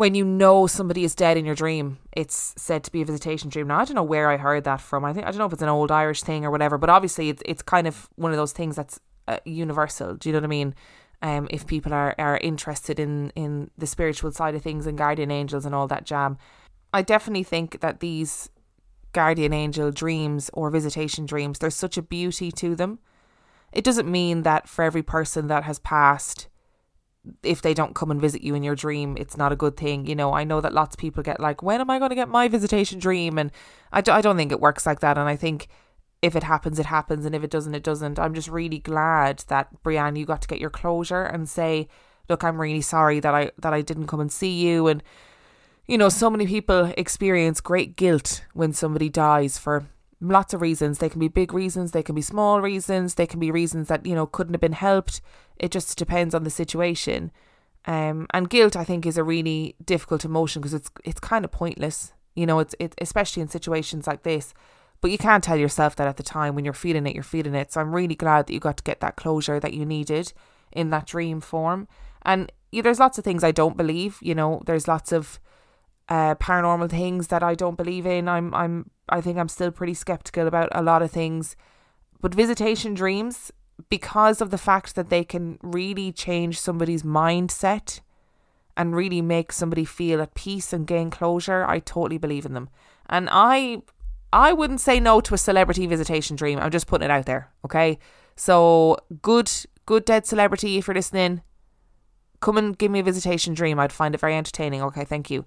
when 0.00 0.14
you 0.14 0.24
know 0.24 0.66
somebody 0.66 1.04
is 1.04 1.14
dead 1.14 1.36
in 1.36 1.44
your 1.44 1.54
dream, 1.54 1.98
it's 2.12 2.54
said 2.56 2.82
to 2.82 2.90
be 2.90 3.02
a 3.02 3.04
visitation 3.04 3.50
dream. 3.50 3.66
Now 3.66 3.80
I 3.80 3.84
don't 3.84 3.96
know 3.96 4.02
where 4.02 4.30
I 4.30 4.38
heard 4.38 4.64
that 4.64 4.80
from. 4.80 5.04
I 5.04 5.12
think 5.12 5.26
I 5.26 5.30
don't 5.30 5.36
know 5.36 5.44
if 5.44 5.52
it's 5.52 5.60
an 5.60 5.68
old 5.68 5.92
Irish 5.92 6.22
thing 6.22 6.42
or 6.42 6.50
whatever, 6.50 6.78
but 6.78 6.88
obviously 6.88 7.28
it's 7.28 7.42
it's 7.44 7.60
kind 7.60 7.86
of 7.86 8.08
one 8.16 8.30
of 8.30 8.38
those 8.38 8.52
things 8.52 8.76
that's 8.76 8.98
uh, 9.28 9.40
universal. 9.44 10.14
Do 10.14 10.30
you 10.30 10.32
know 10.32 10.38
what 10.38 10.44
I 10.44 10.48
mean? 10.48 10.74
Um, 11.20 11.48
if 11.50 11.66
people 11.66 11.92
are, 11.92 12.14
are 12.18 12.38
interested 12.38 12.98
in 12.98 13.28
in 13.36 13.70
the 13.76 13.86
spiritual 13.86 14.32
side 14.32 14.54
of 14.54 14.62
things 14.62 14.86
and 14.86 14.96
guardian 14.96 15.30
angels 15.30 15.66
and 15.66 15.74
all 15.74 15.86
that 15.88 16.06
jam, 16.06 16.38
I 16.94 17.02
definitely 17.02 17.44
think 17.44 17.80
that 17.80 18.00
these 18.00 18.48
guardian 19.12 19.52
angel 19.52 19.90
dreams 19.90 20.48
or 20.54 20.70
visitation 20.70 21.26
dreams, 21.26 21.58
there's 21.58 21.76
such 21.76 21.98
a 21.98 22.02
beauty 22.02 22.50
to 22.52 22.74
them. 22.74 23.00
It 23.70 23.84
doesn't 23.84 24.10
mean 24.10 24.44
that 24.44 24.66
for 24.66 24.82
every 24.82 25.02
person 25.02 25.48
that 25.48 25.64
has 25.64 25.78
passed 25.78 26.48
if 27.42 27.62
they 27.62 27.74
don't 27.74 27.94
come 27.94 28.10
and 28.10 28.20
visit 28.20 28.42
you 28.42 28.54
in 28.54 28.62
your 28.62 28.74
dream, 28.74 29.16
it's 29.18 29.36
not 29.36 29.52
a 29.52 29.56
good 29.56 29.76
thing. 29.76 30.06
You 30.06 30.14
know, 30.14 30.32
I 30.32 30.44
know 30.44 30.60
that 30.60 30.72
lots 30.72 30.94
of 30.94 30.98
people 30.98 31.22
get 31.22 31.40
like, 31.40 31.62
when 31.62 31.80
am 31.80 31.90
I 31.90 31.98
going 31.98 32.10
to 32.10 32.14
get 32.14 32.28
my 32.28 32.48
visitation 32.48 32.98
dream? 32.98 33.38
And 33.38 33.52
I, 33.92 34.00
do, 34.00 34.12
I 34.12 34.20
don't 34.20 34.36
think 34.36 34.52
it 34.52 34.60
works 34.60 34.86
like 34.86 35.00
that. 35.00 35.18
And 35.18 35.28
I 35.28 35.36
think 35.36 35.68
if 36.22 36.34
it 36.34 36.42
happens, 36.42 36.78
it 36.78 36.86
happens. 36.86 37.26
And 37.26 37.34
if 37.34 37.44
it 37.44 37.50
doesn't, 37.50 37.74
it 37.74 37.82
doesn't. 37.82 38.18
I'm 38.18 38.34
just 38.34 38.48
really 38.48 38.78
glad 38.78 39.44
that, 39.48 39.68
Brianne, 39.82 40.18
you 40.18 40.24
got 40.24 40.42
to 40.42 40.48
get 40.48 40.60
your 40.60 40.70
closure 40.70 41.24
and 41.24 41.48
say, 41.48 41.88
look, 42.28 42.42
I'm 42.42 42.60
really 42.60 42.80
sorry 42.80 43.20
that 43.20 43.34
I, 43.34 43.50
that 43.58 43.74
I 43.74 43.82
didn't 43.82 44.06
come 44.06 44.20
and 44.20 44.32
see 44.32 44.58
you. 44.60 44.86
And, 44.86 45.02
you 45.86 45.98
know, 45.98 46.08
so 46.08 46.30
many 46.30 46.46
people 46.46 46.92
experience 46.96 47.60
great 47.60 47.96
guilt 47.96 48.44
when 48.54 48.72
somebody 48.72 49.08
dies 49.08 49.58
for 49.58 49.88
lots 50.20 50.54
of 50.54 50.60
reasons. 50.60 50.98
They 50.98 51.08
can 51.08 51.20
be 51.20 51.28
big 51.28 51.52
reasons, 51.52 51.92
they 51.92 52.02
can 52.02 52.14
be 52.14 52.22
small 52.22 52.60
reasons, 52.60 53.14
they 53.14 53.26
can 53.26 53.40
be 53.40 53.50
reasons 53.50 53.88
that, 53.88 54.04
you 54.06 54.14
know, 54.14 54.26
couldn't 54.26 54.54
have 54.54 54.60
been 54.60 54.72
helped. 54.72 55.20
It 55.58 55.70
just 55.70 55.96
depends 55.98 56.34
on 56.34 56.44
the 56.44 56.50
situation. 56.50 57.32
Um, 57.86 58.26
and 58.32 58.50
guilt, 58.50 58.76
I 58.76 58.84
think, 58.84 59.06
is 59.06 59.16
a 59.16 59.24
really 59.24 59.74
difficult 59.84 60.24
emotion 60.24 60.60
because 60.60 60.74
it's 60.74 60.90
it's 61.04 61.20
kind 61.20 61.44
of 61.44 61.50
pointless. 61.50 62.12
You 62.34 62.46
know, 62.46 62.58
it's 62.58 62.74
it, 62.78 62.94
especially 62.98 63.42
in 63.42 63.48
situations 63.48 64.06
like 64.06 64.22
this. 64.22 64.52
But 65.00 65.10
you 65.10 65.18
can't 65.18 65.42
tell 65.42 65.56
yourself 65.56 65.96
that 65.96 66.06
at 66.06 66.18
the 66.18 66.22
time 66.22 66.54
when 66.54 66.64
you're 66.64 66.74
feeling 66.74 67.06
it, 67.06 67.14
you're 67.14 67.22
feeling 67.22 67.54
it. 67.54 67.72
So 67.72 67.80
I'm 67.80 67.94
really 67.94 68.14
glad 68.14 68.46
that 68.46 68.52
you 68.52 68.60
got 68.60 68.76
to 68.76 68.84
get 68.84 69.00
that 69.00 69.16
closure 69.16 69.58
that 69.58 69.72
you 69.72 69.86
needed 69.86 70.34
in 70.72 70.90
that 70.90 71.06
dream 71.06 71.40
form. 71.40 71.88
And 72.22 72.52
yeah, 72.70 72.82
there's 72.82 73.00
lots 73.00 73.16
of 73.16 73.24
things 73.24 73.42
I 73.42 73.50
don't 73.50 73.78
believe. 73.78 74.18
You 74.20 74.34
know, 74.34 74.60
there's 74.66 74.86
lots 74.86 75.10
of 75.10 75.40
uh, 76.10 76.34
paranormal 76.34 76.90
things 76.90 77.28
that 77.28 77.42
I 77.42 77.54
don't 77.54 77.76
believe 77.76 78.04
in. 78.04 78.28
I'm 78.28 78.52
I'm 78.54 78.90
I 79.10 79.20
think 79.20 79.38
I'm 79.38 79.48
still 79.48 79.70
pretty 79.70 79.94
skeptical 79.94 80.46
about 80.46 80.68
a 80.72 80.82
lot 80.82 81.02
of 81.02 81.10
things. 81.10 81.56
But 82.20 82.34
visitation 82.34 82.94
dreams, 82.94 83.50
because 83.88 84.40
of 84.40 84.50
the 84.50 84.58
fact 84.58 84.94
that 84.94 85.10
they 85.10 85.24
can 85.24 85.58
really 85.62 86.12
change 86.12 86.60
somebody's 86.60 87.02
mindset 87.02 88.00
and 88.76 88.94
really 88.94 89.20
make 89.20 89.52
somebody 89.52 89.84
feel 89.84 90.20
at 90.20 90.34
peace 90.34 90.72
and 90.72 90.86
gain 90.86 91.10
closure, 91.10 91.64
I 91.66 91.80
totally 91.80 92.18
believe 92.18 92.46
in 92.46 92.54
them. 92.54 92.68
And 93.08 93.28
I 93.30 93.82
I 94.32 94.52
wouldn't 94.52 94.80
say 94.80 95.00
no 95.00 95.20
to 95.20 95.34
a 95.34 95.38
celebrity 95.38 95.86
visitation 95.86 96.36
dream. 96.36 96.58
I'm 96.58 96.70
just 96.70 96.86
putting 96.86 97.06
it 97.06 97.10
out 97.10 97.26
there, 97.26 97.50
okay? 97.64 97.98
So 98.36 98.96
good 99.22 99.50
good 99.86 100.04
dead 100.04 100.26
celebrity 100.26 100.78
if 100.78 100.86
you're 100.86 100.94
listening, 100.94 101.42
come 102.40 102.56
and 102.56 102.78
give 102.78 102.90
me 102.90 103.00
a 103.00 103.02
visitation 103.02 103.54
dream. 103.54 103.78
I'd 103.78 103.92
find 103.92 104.14
it 104.14 104.20
very 104.20 104.36
entertaining. 104.36 104.82
Okay, 104.82 105.04
thank 105.04 105.30
you. 105.30 105.44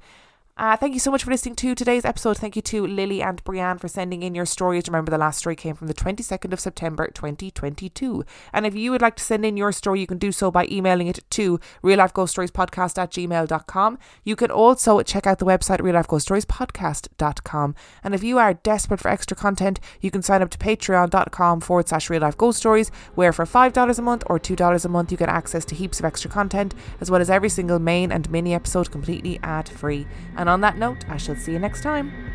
Uh, 0.55 0.77
thank 0.77 0.93
you 0.93 0.99
so 0.99 1.09
much 1.09 1.23
for 1.23 1.31
listening 1.31 1.55
to 1.55 1.73
today's 1.73 2.05
episode. 2.05 2.37
Thank 2.37 2.55
you 2.55 2.61
to 2.61 2.85
Lily 2.85 3.23
and 3.23 3.43
Brianne 3.43 3.79
for 3.79 3.87
sending 3.87 4.21
in 4.21 4.35
your 4.35 4.45
stories. 4.45 4.83
Remember, 4.87 5.09
the 5.09 5.17
last 5.17 5.39
story 5.39 5.55
came 5.55 5.73
from 5.73 5.87
the 5.87 5.95
22nd 5.95 6.53
of 6.53 6.59
September 6.59 7.07
2022. 7.07 8.23
And 8.53 8.63
if 8.63 8.75
you 8.75 8.91
would 8.91 9.01
like 9.01 9.15
to 9.15 9.23
send 9.23 9.47
in 9.47 9.57
your 9.57 9.71
story, 9.71 9.99
you 9.99 10.05
can 10.05 10.19
do 10.19 10.31
so 10.31 10.51
by 10.51 10.67
emailing 10.69 11.07
it 11.07 11.21
to 11.31 11.59
real 11.81 11.97
life 11.97 12.13
ghost 12.13 12.33
stories 12.33 12.51
podcast 12.51 13.01
at 13.01 13.09
gmail.com. 13.09 13.97
You 14.23 14.35
can 14.35 14.51
also 14.51 15.01
check 15.01 15.25
out 15.25 15.39
the 15.39 15.45
website 15.45 15.81
real 15.81 15.95
life 15.95 16.07
ghost 16.07 16.27
stories 16.27 16.45
podcast.com. 16.45 17.73
And 18.03 18.13
if 18.13 18.23
you 18.23 18.37
are 18.37 18.53
desperate 18.53 18.99
for 18.99 19.09
extra 19.09 19.35
content, 19.35 19.79
you 20.01 20.11
can 20.11 20.21
sign 20.21 20.43
up 20.43 20.51
to 20.51 20.59
patreon.com 20.59 21.61
forward 21.61 21.89
slash 21.89 22.11
real 22.11 22.21
life 22.21 22.37
ghost 22.37 22.59
stories, 22.59 22.91
where 23.15 23.33
for 23.33 23.45
$5 23.45 23.97
a 23.97 24.01
month 24.03 24.23
or 24.27 24.39
$2 24.39 24.85
a 24.85 24.89
month, 24.89 25.11
you 25.11 25.17
get 25.17 25.29
access 25.29 25.65
to 25.65 25.73
heaps 25.73 25.97
of 25.97 26.05
extra 26.05 26.29
content, 26.29 26.75
as 27.01 27.09
well 27.09 27.21
as 27.21 27.31
every 27.31 27.49
single 27.49 27.79
main 27.79 28.11
and 28.11 28.29
mini 28.29 28.53
episode 28.53 28.91
completely 28.91 29.39
ad 29.41 29.67
free. 29.67 30.05
And 30.43 30.49
on 30.49 30.59
that 30.59 30.77
note, 30.77 31.05
I 31.07 31.15
shall 31.15 31.37
see 31.37 31.53
you 31.53 31.59
next 31.59 31.79
time. 31.79 32.32